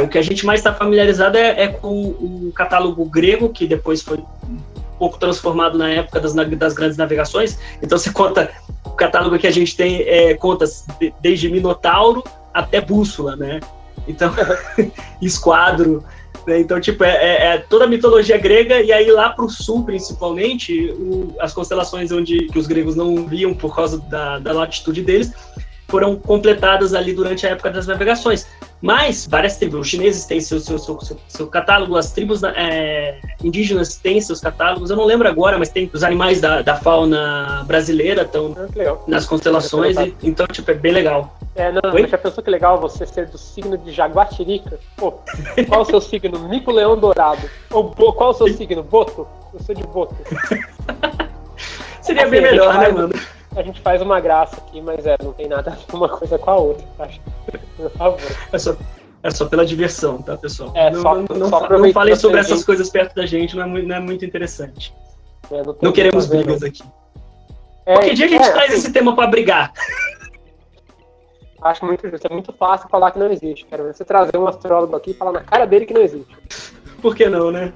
[0.05, 4.03] O que a gente mais está familiarizado é, é, com o catálogo grego, que depois
[4.03, 4.23] foi
[4.99, 7.59] pouco transformado na época das, das grandes navegações.
[7.83, 8.51] Então você conta,
[8.85, 10.67] o catálogo que a gente tem é, conta
[11.23, 12.23] desde Minotauro
[12.53, 13.59] até Bússola, né?
[14.07, 14.31] Então,
[15.23, 16.05] esquadro.
[16.47, 16.61] Né?
[16.61, 19.85] Então, tipo, é, é, é, toda a mitologia grega, e aí lá para o sul,
[19.85, 25.03] principalmente, o, as constelações onde que os gregos não viam por causa da, da latitude
[25.03, 25.33] deles,
[25.91, 28.47] foram completadas ali durante a época das navegações.
[28.81, 33.19] Mas várias tribos, os chineses têm seu, seu, seu, seu, seu catálogo, as tribos é,
[33.45, 37.63] indígenas têm seus catálogos, eu não lembro agora, mas tem os animais da, da fauna
[37.67, 41.37] brasileira estão ah, nas constelações, e, então, tipo, é bem legal.
[41.55, 44.79] É, não, já pensou que legal você ser do signo de Jaguatirica?
[44.97, 45.13] Pô,
[45.69, 46.39] qual o seu signo?
[46.49, 47.51] Mico Leão Dourado.
[47.71, 48.83] Ou qual o seu signo?
[48.83, 49.27] Boto?
[49.53, 50.17] Eu sou de Boto.
[52.01, 53.13] Seria assim, bem melhor, né, mano?
[53.57, 56.39] A gente faz uma graça aqui, mas é, não tem nada a ver uma coisa
[56.39, 57.21] com a outra, acho.
[57.77, 58.21] Por favor.
[58.53, 58.77] É só,
[59.23, 60.73] é só pela diversão, tá, pessoal?
[60.75, 62.67] É, não, só, não, não, só não falem sobre essas gente...
[62.67, 64.95] coisas perto da gente, não é muito, não é muito interessante.
[65.51, 66.83] É, não, não queremos brigas aqui.
[67.87, 69.73] É, Qualquer dia a gente é, traz assim, esse tema para brigar.
[71.63, 72.27] Acho muito justo.
[72.27, 73.67] É muito fácil falar que não existe.
[73.67, 76.35] Quero ver você trazer um astrólogo aqui e falar na cara dele que não existe.
[77.03, 77.73] Por que não, né?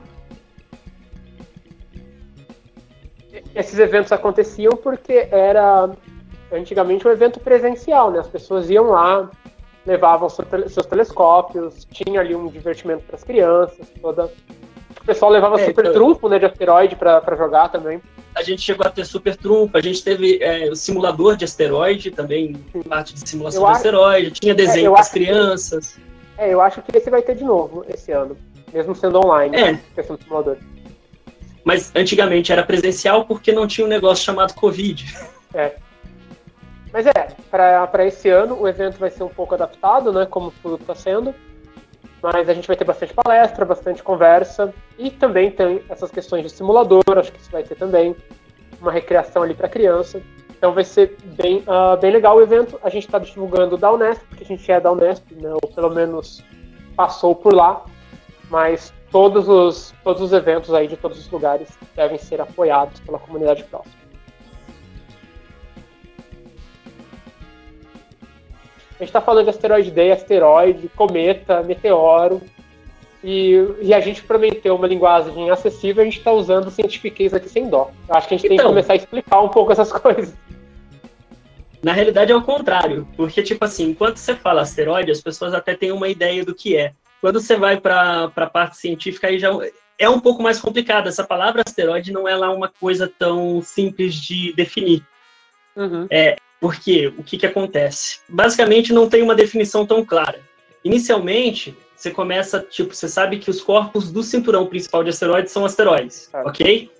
[3.54, 5.90] Esses eventos aconteciam porque era
[6.52, 8.18] antigamente um evento presencial, né?
[8.18, 9.30] As pessoas iam lá,
[9.86, 14.30] levavam seus telescópios, tinha ali um divertimento para as crianças, toda.
[15.00, 15.94] O pessoal levava é, super então...
[15.94, 18.00] trunfo, né, de asteroide para jogar também.
[18.34, 22.10] A gente chegou a ter super trunfo, a gente teve é, o simulador de asteroide
[22.10, 22.54] também,
[22.88, 23.76] parte de simulação eu de acho...
[23.76, 25.92] asteroide, tinha desenho é, para as crianças.
[25.92, 26.42] Que...
[26.42, 28.36] É, eu acho que esse vai ter de novo esse ano,
[28.72, 29.80] mesmo sendo online, é.
[29.94, 30.56] questão do simulador.
[31.64, 35.04] Mas antigamente era presencial porque não tinha um negócio chamado Covid.
[35.54, 35.76] É.
[36.92, 37.12] Mas é,
[37.50, 40.26] para esse ano o evento vai ser um pouco adaptado, né?
[40.26, 41.34] Como tudo está sendo.
[42.22, 44.72] Mas a gente vai ter bastante palestra, bastante conversa.
[44.98, 48.14] E também tem essas questões de simulador, acho que isso vai ter também.
[48.80, 50.22] Uma recreação ali para criança.
[50.50, 52.78] Então vai ser bem, uh, bem legal o evento.
[52.82, 55.52] A gente está divulgando da Unesp, porque a gente é da Unesp, né?
[55.52, 56.42] ou pelo menos
[56.96, 57.84] passou por lá.
[58.48, 63.16] Mas todos os, todos os eventos aí de todos os lugares devem ser apoiados pela
[63.16, 63.94] comunidade próxima.
[68.90, 72.42] A gente está falando de asteroide Day, asteroide, cometa, meteoro.
[73.22, 77.68] E, e, a gente prometeu uma linguagem acessível, a gente está usando cientifiquez aqui sem
[77.68, 77.92] dó.
[78.08, 78.70] Eu acho que a gente então, tem que então.
[78.70, 80.34] começar a explicar um pouco essas coisas.
[81.80, 85.76] Na realidade é o contrário, porque, tipo assim, enquanto você fala asteroide, as pessoas até
[85.76, 86.92] têm uma ideia do que é.
[87.24, 89.48] Quando você vai para a parte científica, aí já
[89.98, 91.08] é um pouco mais complicado.
[91.08, 95.02] Essa palavra asteroide não é lá uma coisa tão simples de definir.
[95.74, 96.06] Uhum.
[96.10, 98.20] É, porque o que, que acontece?
[98.28, 100.38] Basicamente, não tem uma definição tão clara.
[100.84, 105.64] Inicialmente, você começa, tipo, você sabe que os corpos do cinturão principal de asteroides são
[105.64, 106.42] asteroides, é.
[106.42, 106.90] ok?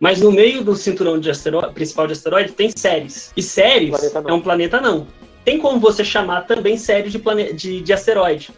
[0.00, 3.32] Mas no meio do cinturão de asteroide, principal de asteroides tem séries.
[3.36, 5.06] E séries é um planeta não.
[5.44, 7.52] Tem como você chamar também série de, plane...
[7.52, 8.50] de, de asteroide.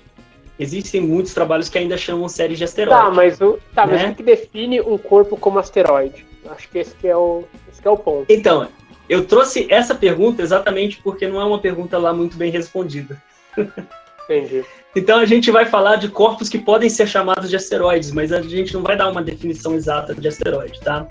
[0.60, 3.02] Existem muitos trabalhos que ainda chamam séries de asteroide.
[3.02, 4.02] Tá, mas o, tá, né?
[4.02, 6.26] mas o que define um corpo como asteroide?
[6.50, 8.26] Acho que esse que é o, esse que é o ponto.
[8.30, 8.68] Então,
[9.08, 13.20] eu trouxe essa pergunta exatamente porque não é uma pergunta lá muito bem respondida.
[14.30, 14.64] Entendi.
[14.94, 18.40] Então a gente vai falar de corpos que podem ser chamados de asteroides, mas a
[18.40, 21.06] gente não vai dar uma definição exata de asteroide, tá?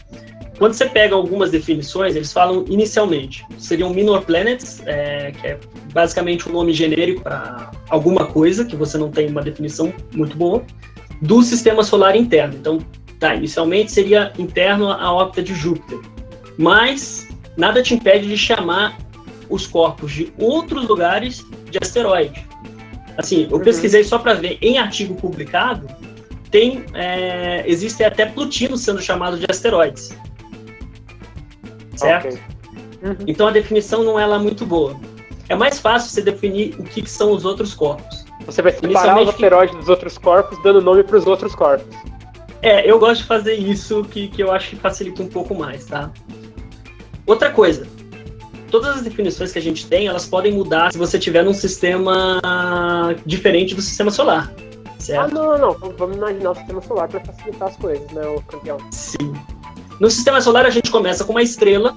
[0.57, 5.59] Quando você pega algumas definições, eles falam inicialmente, seriam minor planets, é, que é
[5.93, 10.61] basicamente um nome genérico para alguma coisa, que você não tem uma definição muito boa,
[11.22, 12.55] do sistema solar interno.
[12.55, 12.80] Então,
[13.20, 15.99] tá, inicialmente seria interno à órbita de Júpiter.
[16.57, 18.97] Mas nada te impede de chamar
[19.49, 22.49] os corpos de outros lugares de asteroide.
[23.20, 23.63] Assim, eu uhum.
[23.63, 25.86] pesquisei só para ver, em artigo publicado,
[26.49, 30.17] tem é, existe até Plutino sendo chamado de asteroides.
[31.97, 32.28] Certo?
[32.28, 32.39] Okay.
[33.03, 33.15] Uhum.
[33.28, 34.97] Então a definição não é lá muito boa.
[35.49, 38.24] É mais fácil você definir o que, que são os outros corpos.
[38.45, 41.93] Você vai separar os asteroides dos outros corpos, dando nome para os outros corpos.
[42.61, 45.86] É, eu gosto de fazer isso, que, que eu acho que facilita um pouco mais,
[45.86, 46.09] tá?
[47.26, 47.86] Outra coisa,
[48.70, 52.41] todas as definições que a gente tem, elas podem mudar se você tiver num sistema
[53.26, 54.51] diferente do sistema solar.
[54.99, 55.26] Certo?
[55.26, 55.93] Ah, não, não, não.
[55.97, 58.78] Vamos imaginar o sistema solar para facilitar as coisas, né, o campeão?
[58.91, 59.34] Sim.
[59.99, 61.95] No sistema solar, a gente começa com uma estrela,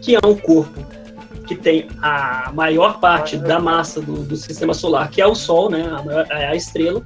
[0.00, 0.86] que é um corpo
[1.46, 5.70] que tem a maior parte da massa do, do sistema solar, que é o Sol,
[5.70, 7.02] né, a, maior, é a estrela,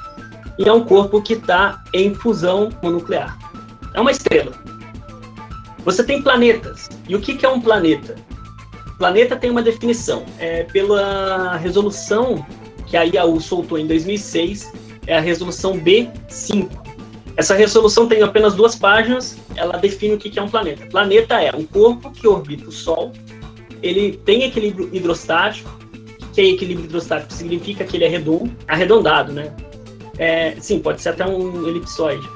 [0.59, 3.39] e é um corpo que está em fusão nuclear.
[3.95, 4.53] É uma estrela.
[5.85, 6.89] Você tem planetas.
[7.09, 8.17] E o que, que é um planeta?
[9.01, 10.27] Planeta tem uma definição.
[10.39, 12.45] É pela resolução
[12.87, 14.71] que a IAU soltou em 2006,
[15.07, 16.69] é a resolução B5.
[17.35, 20.85] Essa resolução tem apenas duas páginas, ela define o que é um planeta.
[20.85, 23.11] Planeta é um corpo que orbita o Sol,
[23.83, 25.71] ele tem equilíbrio hidrostático,
[26.35, 29.51] que é equilíbrio hidrostático significa que ele é redondo, arredondado, né?
[30.19, 32.29] É, sim, pode ser até um elipsoide.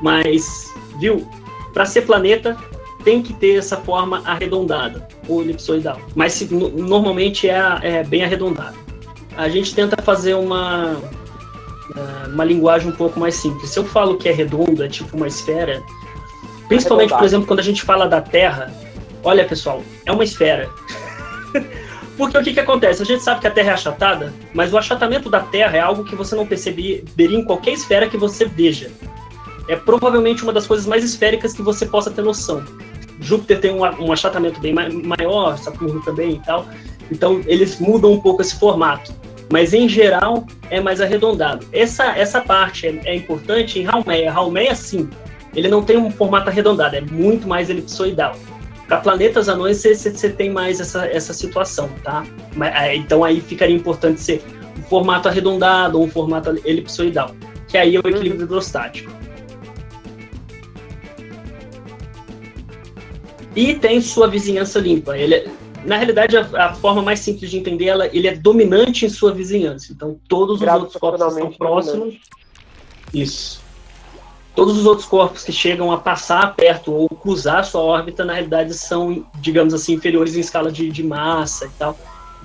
[0.00, 1.28] Mas, viu,
[1.74, 2.56] para ser planeta,
[3.08, 5.98] tem que ter essa forma arredondada, ou elipsoidal.
[6.14, 8.76] Mas se, normalmente é, é bem arredondado.
[9.34, 11.00] A gente tenta fazer uma,
[11.96, 13.70] é, uma linguagem um pouco mais simples.
[13.70, 15.82] Se eu falo que é redondo, é tipo uma esfera,
[16.68, 18.70] principalmente, por exemplo, quando a gente fala da Terra,
[19.24, 20.68] olha pessoal, é uma esfera.
[22.18, 23.00] Porque o que, que acontece?
[23.00, 26.04] A gente sabe que a Terra é achatada, mas o achatamento da Terra é algo
[26.04, 28.90] que você não perceberia em qualquer esfera que você veja.
[29.66, 32.62] É provavelmente uma das coisas mais esféricas que você possa ter noção.
[33.20, 36.66] Júpiter tem um, um achatamento bem maior, Saturno também e tal.
[37.10, 39.12] Então eles mudam um pouco esse formato.
[39.50, 41.66] Mas em geral é mais arredondado.
[41.72, 44.30] Essa, essa parte é, é importante em Haumea.
[44.30, 45.08] Haumea, sim,
[45.54, 48.36] ele não tem um formato arredondado, é muito mais elipsoidal.
[48.86, 52.24] Para planetas anões, você tem mais essa, essa situação, tá?
[52.94, 54.42] Então aí ficaria importante ser
[54.78, 57.34] um formato arredondado ou um formato elipsoidal,
[57.66, 59.17] que aí é o equilíbrio hidrostático.
[63.54, 65.16] E tem sua vizinhança limpa.
[65.16, 65.48] Ele é,
[65.84, 69.32] na realidade, a, a, forma mais simples de entender ela, ele é dominante em sua
[69.32, 69.92] vizinhança.
[69.92, 72.14] Então, todos os outros corpos estão próximos.
[73.12, 73.60] Isso.
[74.54, 78.74] Todos os outros corpos que chegam a passar perto ou cruzar sua órbita, na realidade,
[78.74, 81.96] são, digamos assim, inferiores em escala de, de massa e tal.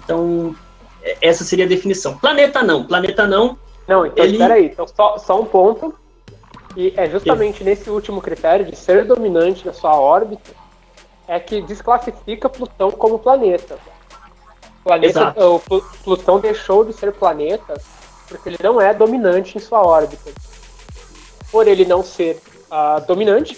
[0.04, 0.56] Então,
[1.02, 2.18] é, essa seria a definição.
[2.18, 2.86] Planeta não.
[2.86, 3.58] Planeta não.
[3.88, 4.34] Não, então, ele...
[4.34, 4.66] espera aí.
[4.66, 5.94] Então, só, só um ponto.
[6.78, 10.63] E é justamente nesse último critério de ser dominante na sua órbita
[11.28, 13.78] é que desclassifica Plutão como planeta.
[14.84, 15.60] planeta o
[16.04, 17.74] Plutão deixou de ser planeta
[18.28, 20.32] porque ele não é dominante em sua órbita.
[21.52, 23.58] Por ele não ser uh, dominante,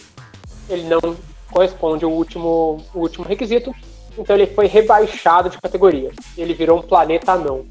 [0.69, 1.15] ele não
[1.51, 3.73] corresponde ao último, ao último requisito,
[4.17, 6.11] então ele foi rebaixado de categoria.
[6.37, 7.65] Ele virou um planeta anão.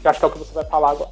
[0.00, 1.10] Que acho que é o que você vai falar agora.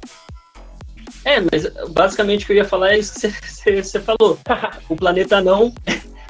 [1.23, 4.37] É, mas basicamente o que eu ia falar é isso que você falou.
[4.89, 5.73] o planeta anão,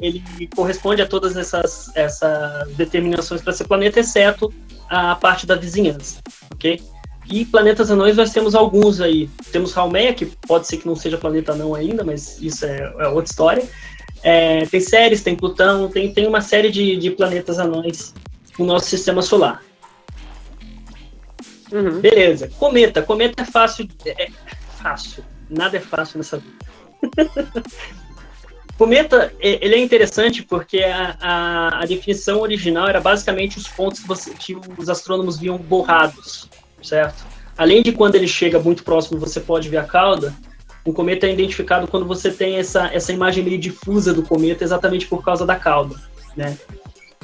[0.00, 0.22] ele
[0.54, 4.52] corresponde a todas essas, essas determinações para ser planeta, exceto
[4.88, 6.20] a parte da vizinhança,
[6.52, 6.80] ok?
[7.30, 9.28] E planetas anões nós temos alguns aí.
[9.52, 13.08] Temos Haumea, que pode ser que não seja planeta anão ainda, mas isso é, é
[13.08, 13.68] outra história.
[14.22, 18.14] É, tem Ceres, tem Plutão, tem, tem uma série de, de planetas anões
[18.58, 19.62] no nosso sistema solar.
[21.70, 22.00] Uhum.
[22.00, 22.50] Beleza.
[22.58, 23.02] Cometa.
[23.02, 23.86] Cometa é fácil.
[24.06, 24.28] É
[24.82, 25.22] fácil.
[25.50, 26.56] Nada é fácil nessa vida.
[28.78, 34.06] Cometa, ele é interessante porque a, a, a, definição original era basicamente os pontos que,
[34.06, 36.48] você, que os astrônomos viam borrados,
[36.80, 37.26] certo?
[37.56, 40.32] Além de quando ele chega muito próximo, você pode ver a cauda,
[40.86, 45.08] um cometa é identificado quando você tem essa, essa imagem meio difusa do cometa exatamente
[45.08, 45.96] por causa da cauda,
[46.36, 46.56] né?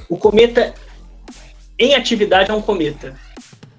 [0.09, 0.74] O cometa,
[1.78, 3.14] em atividade, é um cometa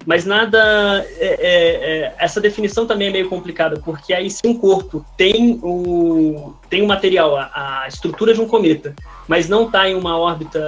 [0.06, 1.04] mas nada.
[1.18, 5.58] É, é, é, essa definição também é meio complicada, porque aí se um corpo tem
[5.62, 8.94] o, tem o material, a, a estrutura de um cometa,
[9.26, 10.60] mas não está em uma órbita.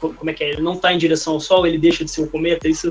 [0.00, 0.50] Como é que é?
[0.50, 2.90] Ele não está em direção ao Sol, ele deixa de ser um cometa, isso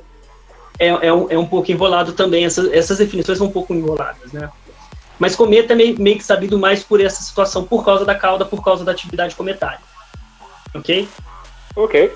[0.78, 2.45] é, é, um, é um pouco enrolado também.
[2.45, 4.49] Essas, essas definições são um pouco enroladas, né?
[5.18, 8.45] Mas cometa é meio, meio que sabido mais por essa situação, por causa da cauda,
[8.45, 9.80] por causa da atividade cometária.
[10.76, 11.10] Ok?
[11.76, 12.14] Ok.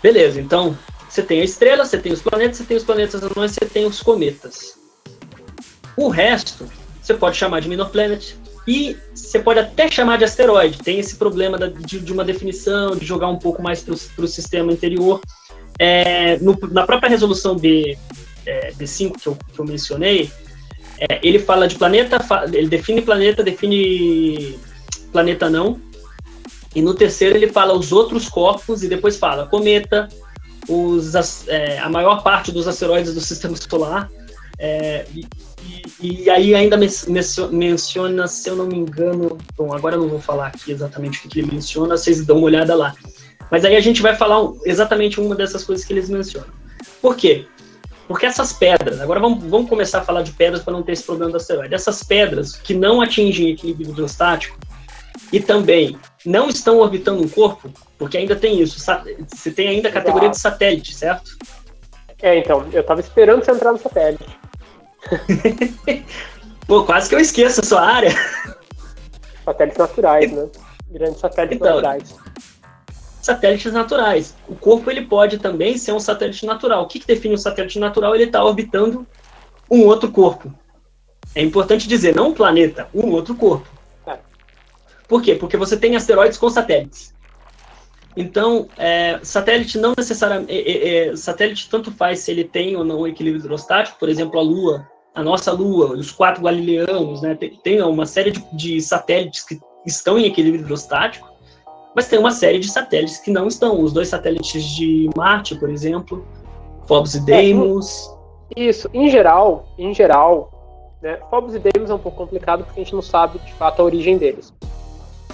[0.00, 0.78] Beleza, então
[1.14, 3.86] você tem a estrela, você tem os planetas, você tem os planetas anões, você tem
[3.86, 4.76] os cometas.
[5.96, 6.66] O resto,
[7.00, 8.36] você pode chamar de minor planet
[8.66, 10.78] e você pode até chamar de asteroide.
[10.78, 14.72] Tem esse problema de, de uma definição, de jogar um pouco mais para o sistema
[14.72, 15.20] interior.
[15.78, 17.96] É, no, na própria resolução B,
[18.44, 20.32] é, B5 que eu, que eu mencionei,
[20.98, 22.18] é, ele fala de planeta,
[22.52, 24.58] ele define planeta, define
[25.12, 25.80] planeta não.
[26.74, 30.08] E no terceiro ele fala os outros corpos e depois fala cometa,
[30.68, 31.14] os,
[31.48, 34.10] é, a maior parte dos asteroides do sistema solar.
[34.58, 35.26] É, e,
[36.00, 36.78] e, aí ainda
[37.50, 41.28] menciona, se eu não me engano, bom, agora eu não vou falar aqui exatamente o
[41.28, 42.94] que ele menciona, vocês dão uma olhada lá.
[43.50, 46.48] Mas aí a gente vai falar exatamente uma dessas coisas que eles mencionam.
[47.00, 47.46] Por quê?
[48.06, 51.04] Porque essas pedras, agora vamos, vamos começar a falar de pedras para não ter esse
[51.04, 51.74] problema do asteroide.
[51.74, 54.58] Essas pedras que não atingem equilíbrio hidrostático
[55.32, 57.70] e também não estão orbitando um corpo,
[58.04, 58.78] porque ainda tem isso.
[58.78, 61.38] Você tem ainda a categoria de satélite, certo?
[62.20, 64.26] É, então, eu tava esperando você entrar no satélite.
[66.68, 68.10] Pô, quase que eu esqueço a sua área.
[69.42, 70.48] Satélites naturais, né?
[70.90, 72.14] Grandes satélites então, naturais.
[73.22, 74.36] Satélites naturais.
[74.46, 76.82] O corpo ele pode também ser um satélite natural.
[76.82, 78.14] O que, que define um satélite natural?
[78.14, 79.06] Ele está orbitando
[79.70, 80.52] um outro corpo.
[81.34, 83.66] É importante dizer, não um planeta, um outro corpo.
[84.06, 84.18] É.
[85.08, 85.34] Por quê?
[85.34, 87.13] Porque você tem asteroides com satélites.
[88.16, 90.52] Então, é, satélite não necessariamente.
[90.52, 94.38] É, é, satélite tanto faz se ele tem ou não um equilíbrio hidrostático, por exemplo,
[94.38, 98.80] a Lua, a nossa Lua, os quatro galileanos, né, tem, tem uma série de, de,
[98.80, 101.28] satélites que estão em equilíbrio hidrostático,
[101.94, 103.80] mas tem uma série de satélites que não estão.
[103.80, 106.24] Os dois satélites de Marte, por exemplo,
[106.86, 108.10] Phobos e é, Deimos.
[108.56, 112.84] Isso, em geral, em geral, né, Phobos e Deimos é um pouco complicado porque a
[112.84, 114.52] gente não sabe de fato a origem deles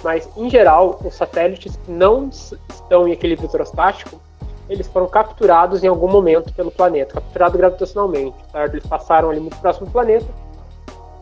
[0.03, 4.19] mas em geral, os satélites que não estão em equilíbrio hidrostático,
[4.69, 8.73] eles foram capturados em algum momento pelo planeta, capturados gravitacionalmente, certo?
[8.73, 10.27] Eles passaram ali muito próximo do planeta,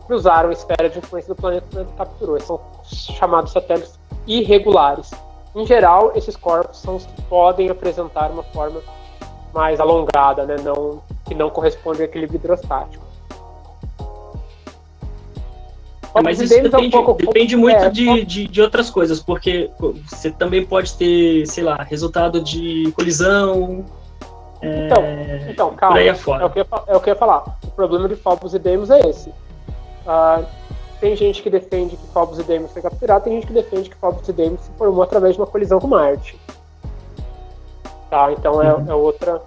[0.06, 2.36] cruzaram a esfera de influência do planeta, o planeta capturou.
[2.36, 5.10] Eles são chamados satélites irregulares.
[5.54, 8.80] Em geral, esses corpos são os que podem apresentar uma forma
[9.52, 10.56] mais alongada, né?
[10.62, 13.09] não, que não corresponde ao equilíbrio hidrostático.
[16.14, 19.70] É, mas isso depende, um pouco, depende muito é, de, de, de, outras coisas, porque
[20.08, 23.84] você também pode ter, sei lá, resultado de colisão.
[24.60, 25.04] É, então,
[25.48, 25.94] então calma.
[25.94, 26.42] Por aí afora.
[26.42, 27.58] É, o que eu, é o que eu ia falar.
[27.64, 29.30] O problema de Phobos e Deimos é esse.
[29.30, 30.44] Uh,
[31.00, 33.96] tem gente que defende que Phobos e Deimos foi capturado, tem gente que defende que
[33.96, 36.36] Phobos e Deimos se formou através de uma colisão com Marte.
[38.10, 38.90] Tá, então é, uhum.
[38.90, 39.40] é outra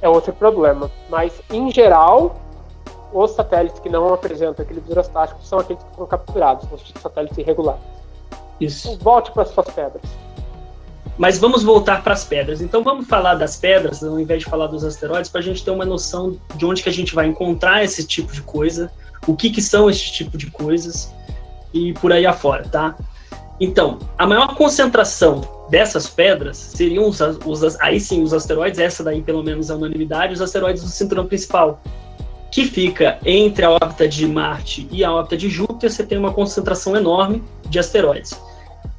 [0.00, 0.90] é outro problema.
[1.08, 2.36] Mas, em geral,
[3.12, 7.82] os satélites que não apresentam equilíbrio hidrostático são aqueles que foram capturados, os satélites irregulares.
[8.60, 8.88] Isso.
[8.88, 10.02] Então, volte para as suas pedras.
[11.18, 12.60] Mas vamos voltar para as pedras.
[12.60, 15.70] Então vamos falar das pedras, ao invés de falar dos asteroides, para a gente ter
[15.70, 18.90] uma noção de onde que a gente vai encontrar esse tipo de coisa,
[19.26, 21.12] o que, que são esse tipo de coisas
[21.72, 22.94] e por aí afora, tá?
[23.58, 25.40] Então, a maior concentração
[25.70, 30.34] dessas pedras seriam os, os, aí sim os asteroides, essa daí pelo menos a unanimidade,
[30.34, 31.80] os asteroides do cinturão principal,
[32.56, 36.32] que fica entre a órbita de Marte e a órbita de Júpiter, você tem uma
[36.32, 38.32] concentração enorme de asteroides.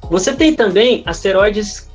[0.02, 1.90] Você tem também asteroides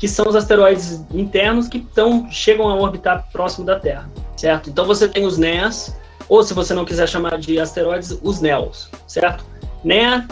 [0.00, 4.68] que são os asteroides internos que tão, chegam a orbitar próximo da Terra, certo?
[4.68, 5.96] Então você tem os NEAs,
[6.28, 9.44] ou se você não quiser chamar de asteroides, os NEOs, certo?
[9.84, 10.26] NEA,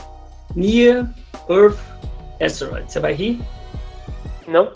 [0.56, 1.08] Near
[1.48, 1.78] Earth
[2.40, 2.90] Asteroid.
[2.90, 3.40] Você vai rir?
[4.48, 4.72] Não.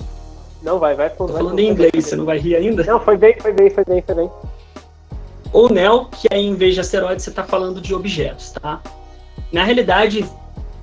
[0.63, 1.11] Não vai, vai.
[1.11, 2.85] Tô falando em inglês, você não vai rir ainda?
[2.85, 4.31] Não, foi bem, foi bem, foi bem, foi bem.
[5.53, 8.81] Ou NEO, que aí em vez de asteroides você está falando de objetos, tá?
[9.53, 10.27] Na realidade,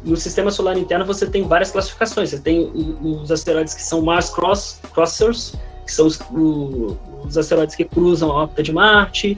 [0.03, 2.29] no sistema solar interno você tem várias classificações.
[2.29, 5.53] Você tem os asteroides que são Mars Cross, Crossers,
[5.85, 6.19] que são os,
[7.25, 9.37] os asteroides que cruzam a órbita de Marte,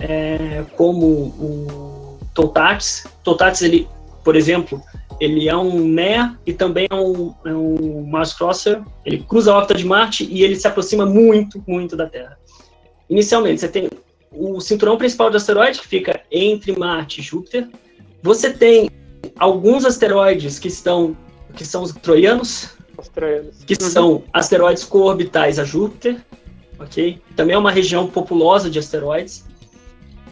[0.00, 3.06] é, como o Toutatis.
[3.22, 3.86] Toutatis, ele,
[4.24, 4.82] por exemplo,
[5.20, 8.82] ele é um NEA e também é um, é um Mars Crosser.
[9.04, 12.38] Ele cruza a órbita de Marte e ele se aproxima muito, muito da Terra.
[13.08, 13.88] Inicialmente, você tem
[14.32, 17.68] o cinturão principal de asteroide, que fica entre Marte e Júpiter.
[18.22, 18.90] Você tem
[19.38, 21.16] alguns asteroides que estão
[21.54, 23.62] que são os troianos, os troianos.
[23.64, 23.90] que uhum.
[23.90, 26.24] são asteroides coorbitais a Júpiter,
[26.78, 27.20] ok?
[27.36, 29.44] Também é uma região populosa de asteroides.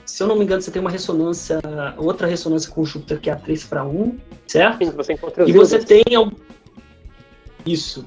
[0.06, 1.60] Se eu não me engano, você tem uma ressonância,
[1.98, 4.84] outra ressonância com Júpiter que é a 3 para 1, certo?
[4.84, 6.02] Sim, você encontra E você tem
[7.66, 8.06] isso.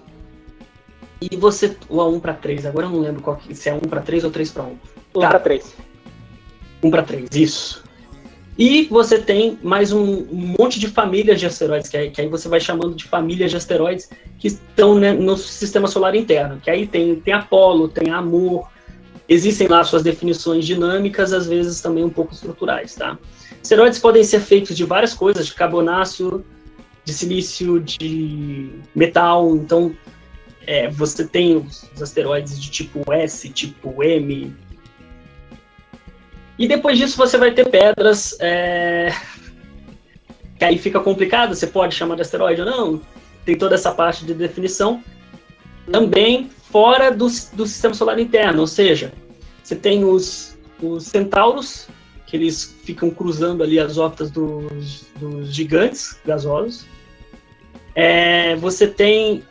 [1.21, 3.79] E você o A1 para 3, agora eu não lembro qual que, se é 1
[3.81, 4.77] para 3 ou 3 para 1.
[5.15, 5.29] 1 tá.
[5.29, 5.75] para 3.
[6.83, 7.83] 1 para 3, isso.
[8.57, 12.27] E você tem mais um, um monte de famílias de asteroides, que aí, que aí,
[12.27, 16.59] você vai chamando de famílias de asteroides que estão né, no sistema solar interno.
[16.61, 18.69] Que aí tem, tem Apolo, tem Amor,
[19.27, 23.17] existem lá suas definições dinâmicas, às vezes também um pouco estruturais, tá?
[23.61, 26.45] Asteroides podem ser feitos de várias coisas, de carbonáceo,
[27.03, 29.55] de silício, de metal.
[29.55, 29.95] Então,
[30.67, 34.53] é, você tem os asteroides de tipo S, tipo M,
[36.57, 38.37] e depois disso você vai ter pedras.
[38.39, 39.13] É...
[40.57, 43.01] Que aí fica complicado, você pode chamar de asteroide ou não.
[43.43, 45.03] Tem toda essa parte de definição.
[45.91, 49.11] Também fora do, do sistema solar interno, ou seja,
[49.61, 51.87] você tem os, os centauros,
[52.25, 56.85] que eles ficam cruzando ali as órbitas dos, dos gigantes gasosos.
[57.93, 59.43] É, você tem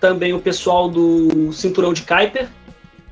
[0.00, 2.48] também o pessoal do cinturão de Kuiper,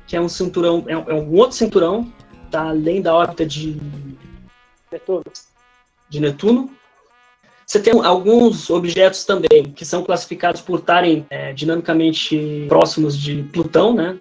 [0.07, 2.11] que é um cinturão, é, é um outro cinturão
[2.51, 3.77] está além da órbita de
[4.91, 5.23] Netuno.
[6.09, 6.69] de Netuno.
[7.65, 13.95] Você tem alguns objetos também que são classificados por estarem é, dinamicamente próximos de Plutão,
[13.95, 14.19] né?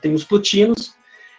[0.00, 0.94] Tem os plutinos.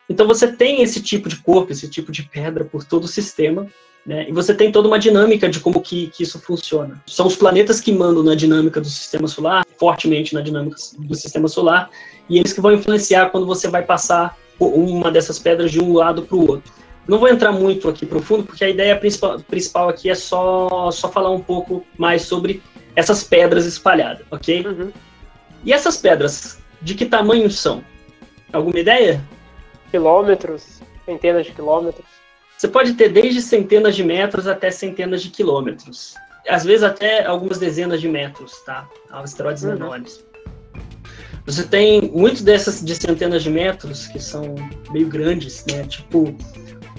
[0.09, 3.65] Então você tem esse tipo de corpo, esse tipo de pedra por todo o sistema,
[4.05, 4.27] né?
[4.27, 7.01] E você tem toda uma dinâmica de como que, que isso funciona.
[7.07, 11.47] São os planetas que mandam na dinâmica do sistema solar, fortemente na dinâmica do sistema
[11.47, 11.89] solar,
[12.29, 16.23] e eles que vão influenciar quando você vai passar uma dessas pedras de um lado
[16.23, 16.71] para o outro.
[17.07, 21.09] Não vou entrar muito aqui profundo, porque a ideia principal, principal aqui é só, só
[21.09, 22.61] falar um pouco mais sobre
[22.95, 24.65] essas pedras espalhadas, ok?
[24.65, 24.91] Uhum.
[25.65, 27.83] E essas pedras, de que tamanho são?
[28.51, 29.21] Alguma ideia?
[29.91, 32.05] Quilômetros, centenas de quilômetros.
[32.57, 36.15] Você pode ter desde centenas de metros até centenas de quilômetros.
[36.47, 38.87] Às vezes até algumas dezenas de metros, tá?
[39.09, 39.73] Asteroides uhum.
[39.73, 40.23] menores.
[41.45, 44.55] Você tem muitos dessas de centenas de metros que são
[44.91, 45.83] meio grandes, né?
[45.83, 46.33] Tipo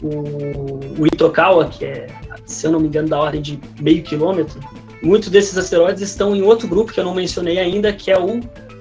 [0.02, 2.06] o, o Itokawa, que é,
[2.44, 4.60] se eu não me engano, da ordem de meio quilômetro.
[5.02, 8.40] Muitos desses asteroides estão em outro grupo que eu não mencionei ainda, que é o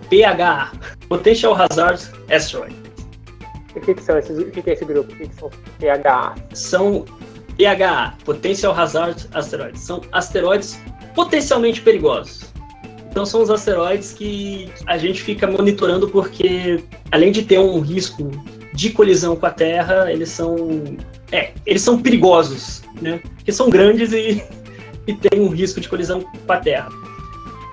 [0.09, 0.71] PHA,
[1.07, 2.75] Potential Hazard Asteroid.
[3.75, 5.11] O que, que, são esses, o que, que é esse grupo?
[5.11, 5.49] O que, que são
[5.79, 6.35] PHA?
[6.53, 7.05] São
[7.57, 9.81] PHA, Potential Hazard Asteroids.
[9.81, 10.79] São asteroides
[11.15, 12.52] potencialmente perigosos.
[13.13, 18.31] Então são os asteroides que a gente fica monitorando porque, além de ter um risco
[18.73, 20.57] de colisão com a Terra, eles são,
[21.31, 23.21] é, eles são perigosos, né?
[23.35, 24.43] Porque são grandes e,
[25.05, 26.89] e tem um risco de colisão com a Terra.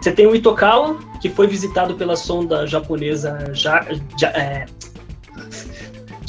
[0.03, 3.87] Você tem o Itokawa, que foi visitado pela sonda japonesa ja,
[4.19, 4.67] ja, é,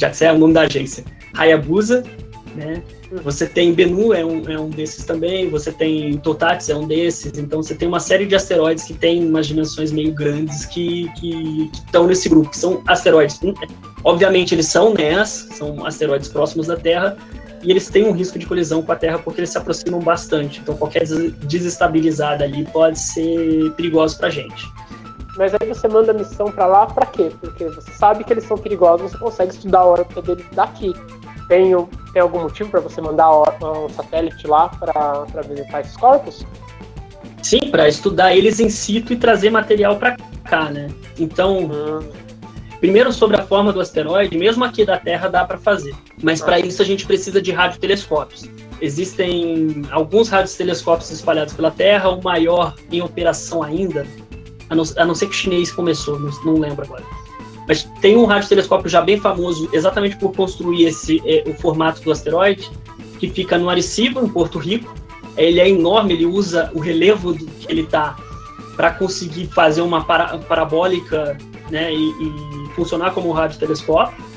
[0.00, 1.04] já é o nome da agência,
[1.34, 2.02] Hayabusa,
[2.54, 2.82] né?
[3.24, 7.36] Você tem Bennu, é um, é um desses também, você tem Totats, é um desses,
[7.36, 11.10] então você tem uma série de asteroides que têm umas dimensões meio grandes que
[11.72, 13.38] estão nesse grupo, que são asteroides.
[14.02, 17.16] Obviamente, eles são NEAs, são asteroides próximos da Terra,
[17.62, 20.60] e eles têm um risco de colisão com a Terra porque eles se aproximam bastante.
[20.60, 21.04] Então, qualquer
[21.44, 24.66] desestabilizada ali pode ser perigoso para a gente.
[25.36, 27.30] Mas aí você manda a missão para lá para quê?
[27.40, 30.92] Porque você sabe que eles são perigosos, você consegue estudar a órbita deles daqui.
[31.52, 31.70] Tem,
[32.14, 36.46] tem algum motivo para você mandar um satélite lá para visitar esses corpos?
[37.42, 40.88] Sim, para estudar eles em situ e trazer material para cá, né?
[41.18, 42.08] Então, hum.
[42.80, 46.56] primeiro sobre a forma do asteroide, mesmo aqui da Terra dá para fazer, mas para
[46.56, 46.60] ah.
[46.60, 48.48] isso a gente precisa de radiotelescópios.
[48.80, 54.06] Existem alguns radiotelescópios espalhados pela Terra, o maior em operação ainda,
[54.70, 57.04] a não, a não ser que o chinês começou, não, não lembro agora.
[57.66, 62.10] Mas tem um radiotelescópio já bem famoso, exatamente por construir esse, é, o formato do
[62.10, 62.70] asteroide,
[63.18, 64.92] que fica no Arecibo, em Porto Rico.
[65.36, 68.16] Ele é enorme, ele usa o relevo do que ele está
[68.76, 71.36] para conseguir fazer uma para, parabólica
[71.70, 74.32] né, e, e, funcionar como um radiotelescópio.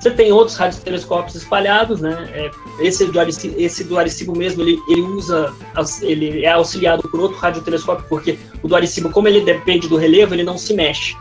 [0.00, 2.28] Você tem outros radiotelescópios espalhados, né?
[2.34, 2.50] É,
[2.80, 5.54] esse, do Arecibo, esse do Arecibo mesmo, ele, ele usa,
[6.02, 10.34] ele é auxiliado por outro radiotelescópio, porque o do Arecibo, como ele depende do relevo,
[10.34, 11.16] ele não se mexe.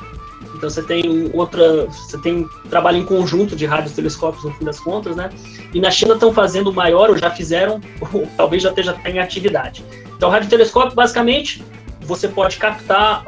[0.63, 5.13] Então você tem outra, você tem trabalho em conjunto de radiotelescópios no fim das contas,
[5.13, 5.29] né?
[5.73, 7.81] E na China estão fazendo o maior, ou já fizeram,
[8.13, 9.83] ou talvez já esteja em atividade.
[10.15, 11.61] Então o radiotelescópio basicamente
[11.99, 13.25] você pode captar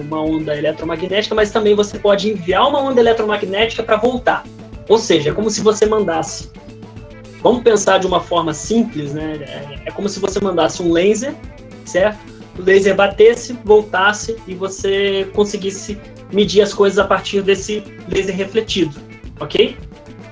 [0.00, 4.44] uma onda eletromagnética, mas também você pode enviar uma onda eletromagnética para voltar.
[4.86, 6.50] Ou seja, é como se você mandasse.
[7.42, 9.38] Vamos pensar de uma forma simples, né?
[9.40, 11.34] É, é como se você mandasse um laser,
[11.86, 12.35] certo?
[12.58, 15.98] O laser batesse, voltasse e você conseguisse
[16.32, 18.94] medir as coisas a partir desse laser refletido,
[19.40, 19.76] ok?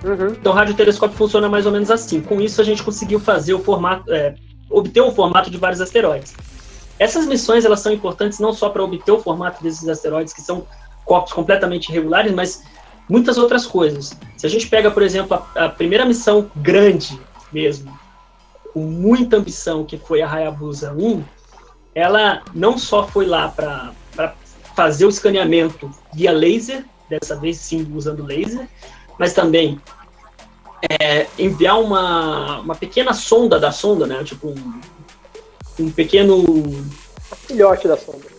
[0.05, 0.29] Uhum.
[0.29, 2.21] Então, o radiotelescópio funciona mais ou menos assim.
[2.21, 4.35] Com isso, a gente conseguiu fazer o formato, é,
[4.71, 6.35] obter o formato de vários asteroides.
[6.99, 10.67] Essas missões elas são importantes não só para obter o formato desses asteroides, que são
[11.05, 12.63] corpos completamente irregulares, mas
[13.09, 14.17] muitas outras coisas.
[14.37, 17.19] Se a gente pega, por exemplo, a, a primeira missão grande
[17.53, 17.99] mesmo,
[18.73, 21.23] com muita ambição, que foi a Hayabusa 1,
[21.95, 23.93] ela não só foi lá para
[24.75, 28.69] fazer o escaneamento via laser, dessa vez sim usando laser,
[29.19, 29.81] mas também
[31.01, 34.23] é, enviar uma, uma pequena sonda da sonda, né?
[34.25, 34.81] Tipo um,
[35.79, 36.45] um pequeno.
[37.47, 38.35] Filhote da sonda.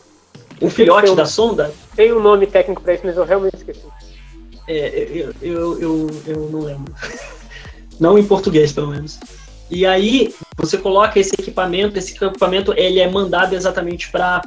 [0.62, 1.74] Um filhote da sonda?
[1.96, 3.86] Tem um nome técnico para isso, mas eu realmente esqueci.
[4.68, 6.94] É, eu, eu, eu, eu não lembro.
[8.00, 9.20] não em português, pelo menos.
[9.76, 14.42] E aí você coloca esse equipamento, esse equipamento ele é mandado exatamente para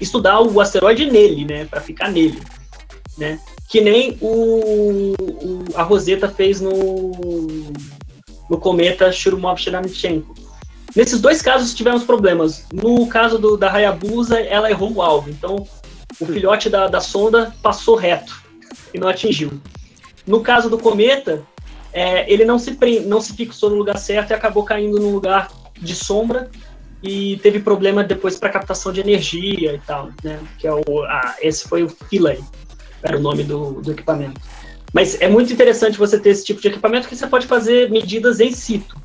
[0.00, 2.40] estudar o asteroide nele, né, para ficar nele,
[3.18, 3.38] né?
[3.68, 7.12] Que nem o, o, a Rosetta fez no
[8.48, 10.34] no cometa Churyumov-Gerasimenko.
[10.96, 12.64] Nesses dois casos tivemos problemas.
[12.72, 15.66] No caso do, da Hayabusa, ela errou o alvo, então
[16.18, 18.42] o filhote da, da sonda passou reto
[18.94, 19.52] e não atingiu.
[20.26, 21.42] No caso do cometa,
[21.92, 22.76] é, ele não se,
[23.06, 26.50] não se fixou no lugar certo e acabou caindo num lugar de sombra
[27.02, 30.38] e teve problema depois para captação de energia e tal, né?
[30.58, 30.82] Que é o,
[31.40, 32.42] esse foi o Philae,
[33.02, 34.40] era o nome do, do equipamento.
[34.92, 38.40] Mas é muito interessante você ter esse tipo de equipamento que você pode fazer medidas
[38.40, 38.96] em situ.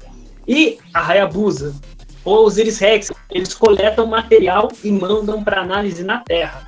[0.48, 1.76] E a Hayabusa,
[2.24, 6.68] ou os Iris Rex, eles coletam material e mandam para análise na Terra.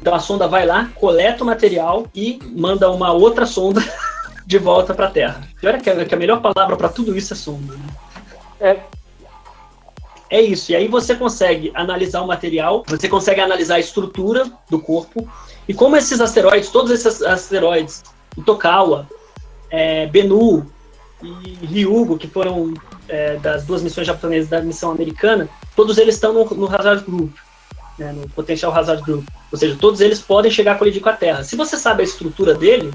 [0.00, 3.80] Então a sonda vai lá, coleta o material e manda uma outra sonda
[4.46, 5.42] de volta para a Terra.
[5.60, 7.74] Pior é que a, que a melhor palavra para tudo isso é sonda.
[7.74, 7.86] Né?
[8.60, 8.80] É.
[10.30, 10.72] É isso.
[10.72, 15.28] E aí você consegue analisar o material, você consegue analisar a estrutura do corpo.
[15.68, 18.02] E como esses asteroides, todos esses asteroides,
[18.36, 19.06] Itokawa,
[19.70, 20.66] é, Bennu
[21.22, 22.72] e Ryugu, que foram
[23.08, 27.32] é, das duas missões japonesas da missão americana, todos eles estão no, no Hazard Group
[27.98, 29.26] né, no Potential Hazard Group.
[29.50, 31.44] Ou seja, todos eles podem chegar a colidir com a Terra.
[31.44, 32.92] Se você sabe a estrutura dele,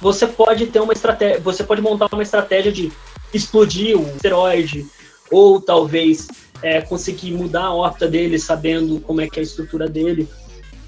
[0.00, 2.92] você pode ter uma estratégia, você pode montar uma estratégia de
[3.32, 4.86] explodir o asteroide,
[5.30, 6.26] ou talvez
[6.62, 10.28] é, conseguir mudar a órbita dele sabendo como é que é a estrutura dele.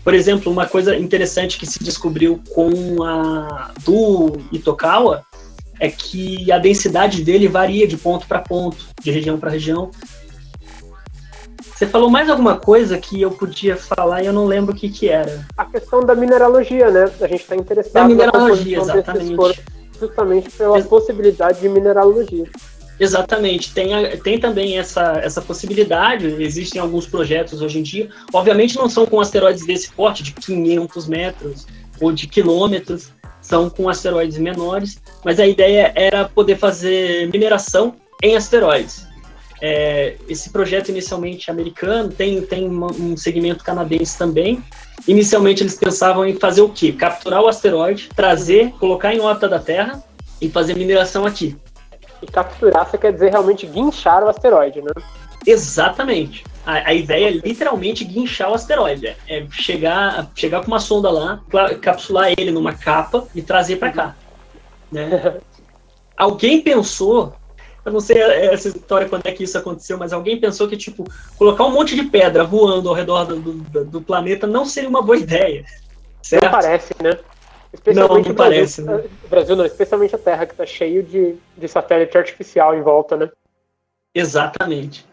[0.03, 5.25] Por exemplo, uma coisa interessante que se descobriu com a do Itokawa
[5.79, 9.91] é que a densidade dele varia de ponto para ponto, de região para região.
[11.83, 14.89] Você falou mais alguma coisa que eu podia falar e eu não lembro o que,
[14.89, 15.45] que era.
[15.57, 17.11] A questão da mineralogia, né?
[17.21, 19.35] A gente está interessado da mineralogia, exatamente.
[19.35, 19.65] Corpos,
[19.99, 22.49] justamente pela Ex possibilidade de mineralogia.
[23.01, 28.89] Exatamente, tem, tem também essa, essa possibilidade, existem alguns projetos hoje em dia, obviamente não
[28.89, 31.67] são com asteroides desse porte, de 500 metros
[32.01, 33.11] ou de quilômetros,
[33.41, 39.11] são com asteroides menores, mas a ideia era poder fazer mineração em asteroides.
[39.65, 44.61] É, esse projeto inicialmente americano tem, tem um segmento canadense também.
[45.07, 46.91] Inicialmente eles pensavam em fazer o quê?
[46.91, 50.03] Capturar o asteroide, trazer, colocar em órbita da Terra
[50.41, 51.57] e fazer mineração aqui.
[52.21, 54.91] E capturar, você quer dizer realmente guinchar o asteroide, né?
[55.47, 56.43] Exatamente.
[56.67, 59.17] A, a ideia é literalmente guinchar o asteroide.
[59.29, 61.41] É, chegar, chegar com uma sonda lá,
[61.81, 64.17] capsular ele numa capa e trazer para cá.
[64.91, 65.37] Né?
[66.19, 67.35] Alguém pensou
[67.85, 71.05] eu não sei essa história quando é que isso aconteceu, mas alguém pensou que, tipo,
[71.37, 75.03] colocar um monte de pedra voando ao redor do, do, do planeta não seria uma
[75.03, 75.65] boa ideia.
[76.23, 76.45] Certo?
[76.45, 77.19] Não parece, né?
[77.73, 79.05] Especialmente não, não parece, né?
[79.25, 83.17] O Brasil não, especialmente a Terra, que está cheio de, de satélite artificial em volta,
[83.17, 83.31] né?
[84.15, 85.07] Exatamente.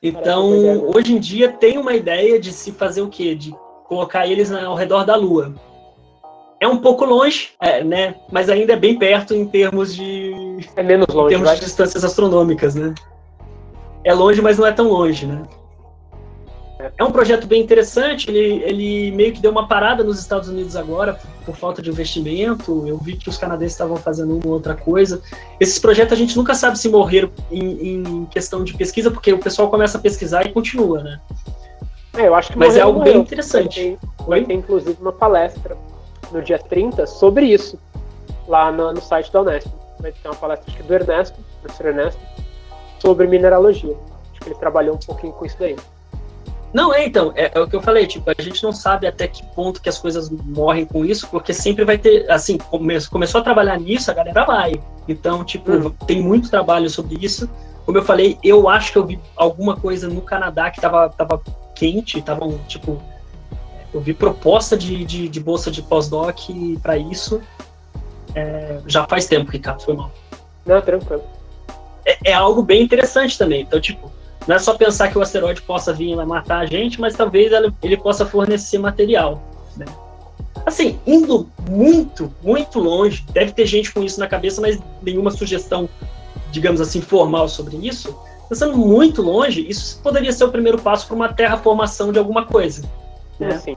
[0.00, 0.50] Então,
[0.94, 3.34] hoje em dia tem uma ideia de se fazer o quê?
[3.34, 3.54] De
[3.84, 5.54] colocar eles ao redor da Lua.
[6.60, 8.14] É um pouco longe, é, né?
[8.30, 10.32] Mas ainda é bem perto em termos de.
[10.76, 11.26] É menos longe.
[11.26, 11.56] Em termos vai?
[11.56, 12.94] de distâncias astronômicas, né?
[14.02, 15.42] É longe, mas não é tão longe, né?
[16.98, 20.76] É um projeto bem interessante, ele, ele meio que deu uma parada nos Estados Unidos
[20.76, 22.84] agora, por, por falta de investimento.
[22.86, 25.22] Eu vi que os canadenses estavam fazendo uma outra coisa.
[25.58, 29.38] Esses projetos a gente nunca sabe se morreram em, em questão de pesquisa, porque o
[29.38, 31.20] pessoal começa a pesquisar e continua, né?
[32.16, 33.80] É, eu acho que Mas é algo bem interessante.
[33.80, 35.76] Vai ter, vai ter, inclusive uma palestra
[36.32, 37.78] no dia 30 sobre isso,
[38.46, 39.68] lá no, no site da Unesp.
[40.00, 42.20] Vai ter uma palestra acho que do Ernesto, professor Ernesto,
[43.00, 43.96] sobre mineralogia.
[44.32, 45.76] Acho que ele trabalhou um pouquinho com isso daí.
[46.74, 49.28] Não, é então, é, é, o que eu falei, tipo, a gente não sabe até
[49.28, 53.40] que ponto que as coisas morrem com isso, porque sempre vai ter, assim, come, começou
[53.40, 54.82] a trabalhar nisso, a galera vai.
[55.06, 55.90] Então, tipo, hum.
[56.04, 57.48] tem muito trabalho sobre isso.
[57.86, 61.40] Como eu falei, eu acho que eu vi alguma coisa no Canadá que tava, tava
[61.76, 63.00] quente, tava, tipo,
[63.94, 66.36] eu vi proposta de, de, de bolsa de pós-doc
[66.82, 67.40] para isso.
[68.34, 70.10] É, já faz tempo, Ricardo, foi mal.
[70.66, 71.22] Não, tranquilo.
[72.04, 73.62] É, é algo bem interessante também.
[73.62, 74.10] Então, tipo,
[74.48, 77.52] não é só pensar que o asteroide possa vir e matar a gente, mas talvez
[77.82, 79.40] ele possa fornecer material.
[79.76, 79.86] Né?
[80.66, 85.88] Assim, indo muito, muito longe, deve ter gente com isso na cabeça, mas nenhuma sugestão,
[86.50, 88.12] digamos assim, formal sobre isso.
[88.48, 92.82] Pensando muito longe, isso poderia ser o primeiro passo para uma terraformação de alguma coisa.
[93.38, 93.58] Né?
[93.58, 93.76] Sim.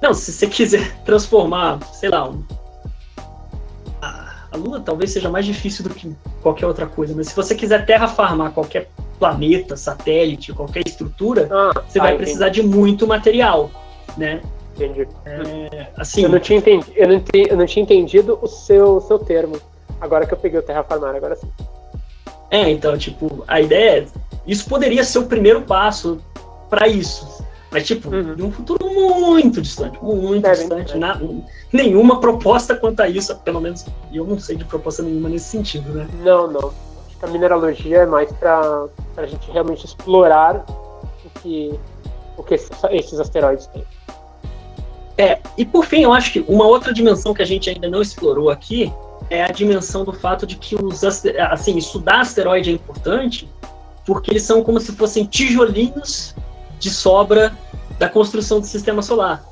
[0.00, 2.44] Não, se você quiser transformar, sei lá, um,
[4.00, 7.54] a, a Lua talvez seja mais difícil do que qualquer outra coisa, mas se você
[7.54, 12.24] quiser terraformar qualquer planeta, satélite, qualquer estrutura, ah, você vai entendi.
[12.24, 13.70] precisar de muito material,
[14.16, 14.42] né?
[14.74, 15.06] Entendi.
[15.24, 19.18] É, assim, eu não tinha entendido, eu não, eu não tinha entendido o seu, seu
[19.18, 19.56] termo.
[20.00, 21.48] Agora que eu peguei o terraformar, agora sim.
[22.50, 24.06] É, então, tipo, a ideia é,
[24.46, 26.20] isso poderia ser o primeiro passo
[26.68, 27.44] para isso.
[27.72, 28.34] Mas, tipo, uhum.
[28.34, 30.98] de um futuro muito distante, muito é, distante.
[30.98, 31.18] Na,
[31.72, 35.90] nenhuma proposta quanto a isso, pelo menos eu não sei de proposta nenhuma nesse sentido,
[35.90, 36.06] né?
[36.22, 36.72] Não, não
[37.22, 40.64] a mineralogia é mais para a gente realmente explorar
[41.24, 41.78] o que,
[42.36, 43.84] o que esses asteroides têm.
[45.16, 48.02] É, e por fim, eu acho que uma outra dimensão que a gente ainda não
[48.02, 48.92] explorou aqui
[49.30, 53.48] é a dimensão do fato de que os assim, estudar asteroide é importante
[54.04, 56.34] porque eles são como se fossem tijolinhos
[56.82, 57.56] de sobra
[57.98, 59.44] da construção do sistema solar.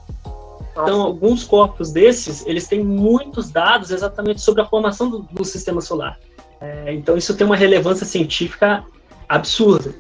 [0.73, 5.81] Então, alguns corpos desses, eles têm muitos dados exatamente sobre a formação do, do sistema
[5.81, 6.19] solar.
[6.61, 8.85] É, então isso tem uma relevância científica
[9.29, 9.95] absurda.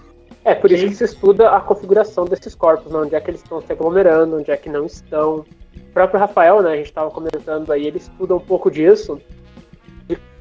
[0.45, 2.99] É, por isso que se estuda a configuração desses corpos, né?
[2.99, 5.45] onde é que eles estão se aglomerando, onde é que não estão.
[5.76, 9.20] O próprio Rafael, né, a gente estava comentando aí, ele estuda um pouco disso,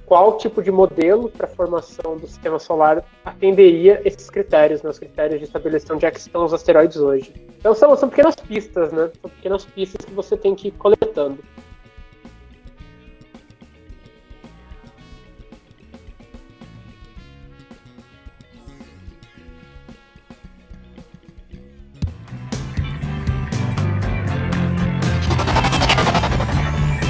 [0.09, 5.39] qual tipo de modelo para formação do sistema solar atenderia esses critérios, né, os critérios
[5.39, 7.31] de estabelecer onde é que estão os asteroides hoje.
[7.59, 9.11] Então são, são pequenas pistas, né?
[9.21, 11.37] São pequenas pistas que você tem que ir coletando.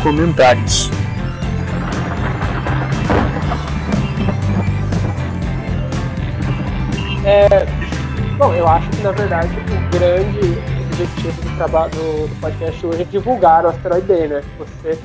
[0.04, 0.99] comentários.
[7.30, 7.48] É,
[8.40, 10.40] bom, eu acho que na verdade o grande
[10.88, 14.42] objetivo do trabalho do, do podcast hoje é divulgar o Asteroid Day, né?
[14.58, 15.00] Você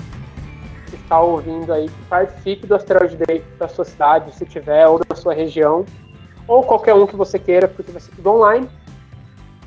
[0.86, 5.04] que está ouvindo aí, que participe do Asteroid Day da sua cidade, se tiver, ou
[5.06, 5.84] da sua região,
[6.48, 8.70] ou qualquer um que você queira, porque vai ser tudo online.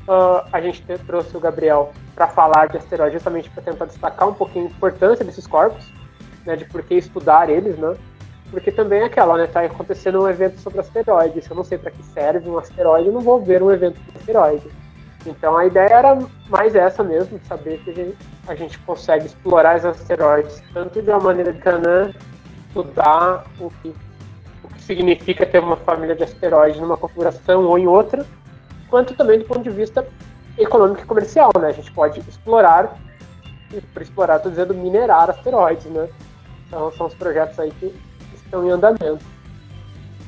[0.07, 4.33] Uh, a gente trouxe o Gabriel para falar de asteroides, justamente para tentar destacar um
[4.33, 5.93] pouquinho a importância desses corpos,
[6.43, 7.95] né, de por que estudar eles, né?
[8.51, 11.77] Porque também é aquela, né, tá acontecendo um evento sobre asteroides, se eu não sei
[11.77, 14.67] para que serve um asteroide, eu não vou ver um evento sobre asteroide.
[15.25, 18.17] Então a ideia era mais essa mesmo, saber que a gente,
[18.47, 22.13] a gente consegue explorar os asteroides, tanto de uma maneira de canã,
[22.67, 23.93] estudar o que,
[24.63, 28.25] o que significa ter uma família de asteroides numa configuração ou em outra,
[28.89, 30.07] quanto também do ponto de vista
[30.57, 31.67] econômico e comercial, né?
[31.67, 32.97] A gente pode explorar,
[33.73, 36.07] e por explorar, estou dizendo minerar asteroides, né?
[36.67, 37.93] Então são os projetos aí que
[38.47, 39.19] estão em andamento.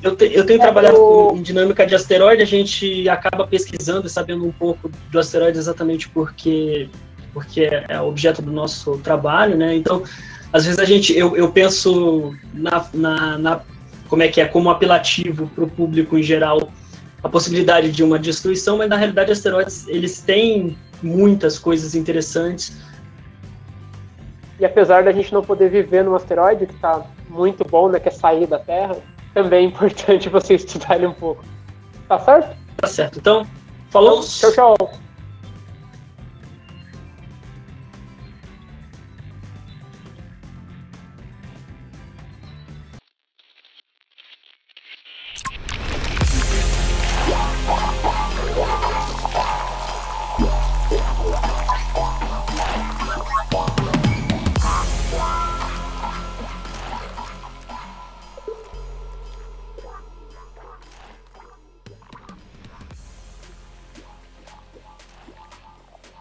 [0.02, 1.32] Eu, te, eu tenho é, trabalhado eu...
[1.36, 6.08] em dinâmica de asteroide, a gente acaba pesquisando e sabendo um pouco do asteroide exatamente
[6.08, 6.88] porque,
[7.34, 9.74] porque é objeto do nosso trabalho, né?
[9.74, 10.02] Então,
[10.52, 13.60] às vezes a gente, eu, eu penso na, na, na
[14.08, 16.70] como é que é, como apelativo para o público em geral,
[17.22, 22.72] a possibilidade de uma destruição, mas na realidade asteroides eles têm muitas coisas interessantes.
[24.58, 28.08] E apesar da gente não poder viver num asteroide, que está muito bom, né, que
[28.08, 28.96] é sair da Terra,
[29.32, 31.44] também é importante você estudar ele um pouco.
[32.08, 32.56] Tá certo?
[32.76, 33.18] Tá certo.
[33.18, 33.46] Então,
[33.90, 34.20] falou.
[34.20, 34.76] Tchau, tchau.